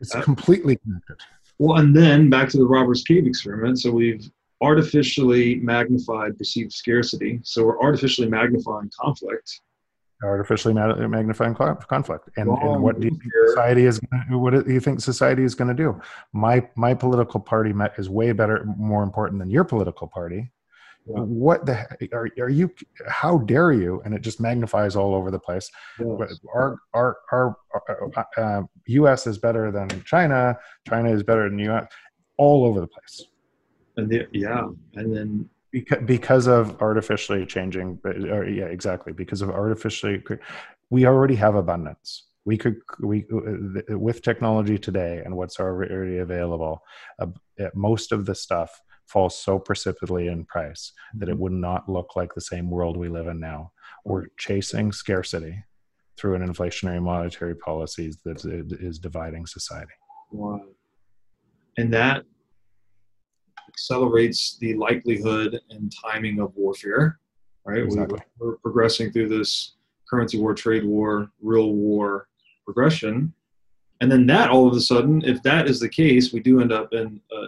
[0.00, 1.18] It's uh, completely connected.
[1.58, 3.80] well and then back to the robbers cave experiment.
[3.80, 4.28] So we've
[4.62, 7.40] artificially magnified perceived scarcity.
[7.42, 9.60] So we're artificially magnifying conflict
[10.22, 12.30] artificially magnifying conflict.
[12.36, 15.54] And, and what do you think society is gonna, what do you think society is
[15.54, 16.00] going to do?
[16.32, 20.50] My my political party is way better more important than your political party.
[21.04, 22.70] What the are, are you
[23.08, 24.00] how dare you?
[24.04, 25.68] And it just magnifies all over the place.
[25.98, 26.38] Yes.
[26.54, 30.56] our our our, our uh, us is better than china.
[30.88, 31.88] China is better than us
[32.36, 33.24] all over the place.
[33.96, 39.50] And the, yeah, and then because, because of artificially changing or yeah exactly because of
[39.50, 40.22] artificially
[40.90, 42.24] we already have abundance.
[42.44, 46.82] We could we uh, with technology today and what's already available
[47.18, 47.26] uh,
[47.74, 52.34] most of the stuff falls so precipitously in price that it would not look like
[52.34, 53.72] the same world we live in now.
[54.04, 55.64] We're chasing scarcity
[56.16, 59.92] through an inflationary monetary policies that is dividing society.
[60.30, 60.60] Wow.
[61.76, 62.24] And that
[63.72, 67.18] accelerates the likelihood and timing of warfare,
[67.64, 67.78] right?
[67.78, 68.20] We- Exactly.
[68.38, 69.74] We're progressing through this
[70.08, 72.28] currency war, trade war, real war
[72.64, 73.32] progression.
[74.00, 76.72] And then that all of a sudden, if that is the case, we do end
[76.72, 77.46] up in uh,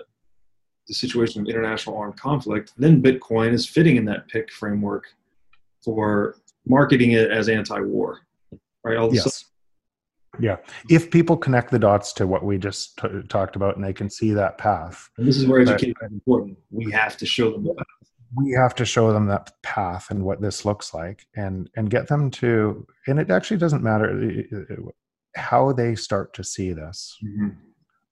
[0.86, 5.06] the situation of international armed conflict, then Bitcoin is fitting in that PIC framework
[5.82, 8.20] for marketing it as anti war,
[8.84, 8.96] right?
[8.96, 9.44] All of a sudden, yes
[10.40, 10.56] yeah.
[10.88, 14.10] If people connect the dots to what we just t- talked about and they can
[14.10, 16.58] see that path and this is where But- education is important.
[16.70, 17.86] We have to show them the path.
[18.36, 22.08] we have to show them that path and what this looks like and and get
[22.08, 24.08] them to and it actually doesn't matter
[25.36, 27.16] how they start to see this.
[27.24, 27.48] Mm-hmm.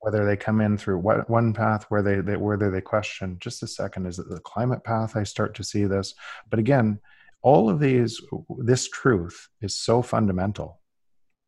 [0.01, 3.62] Whether they come in through what one path where they, they whether they question just
[3.62, 6.14] a second is it the climate path i start to see this?
[6.51, 6.99] But again
[7.43, 8.20] all of these
[8.59, 10.81] this truth is so fundamental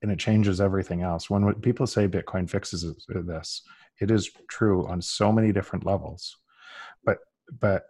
[0.04, 1.30] and it changes everything else.
[1.30, 3.62] When people say bitcoin fixes uh, this
[4.00, 6.36] it is true on so many different levels.
[7.04, 7.18] But
[7.58, 7.86] but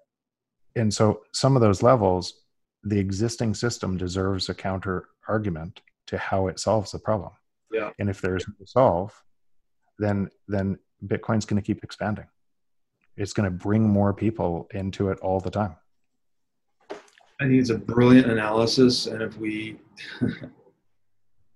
[0.77, 2.45] and so some of those levels
[2.85, 7.33] the existing system deserves a counter argument to how it solves the problem.
[7.73, 7.91] Yeah.
[7.99, 9.12] and if there's no solve
[9.99, 12.27] then then bitcoin's going to keep expanding.
[13.17, 15.75] It's going to bring more people into it all the time.
[17.41, 19.79] I think it's a brilliant analysis, and if we,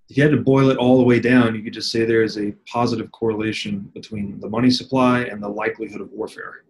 [0.08, 2.22] if you had to boil it all the way down, you could just say there
[2.22, 6.64] is a positive correlation between the money supply and the likelihood of warfare.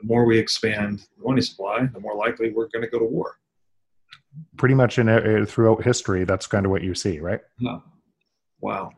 [0.00, 3.04] The more we expand the money supply, the more likely we're going to go to
[3.04, 3.38] war.
[4.56, 7.78] pretty much in uh, throughout history that's kind of what you see right Yeah.
[8.60, 8.90] Wow.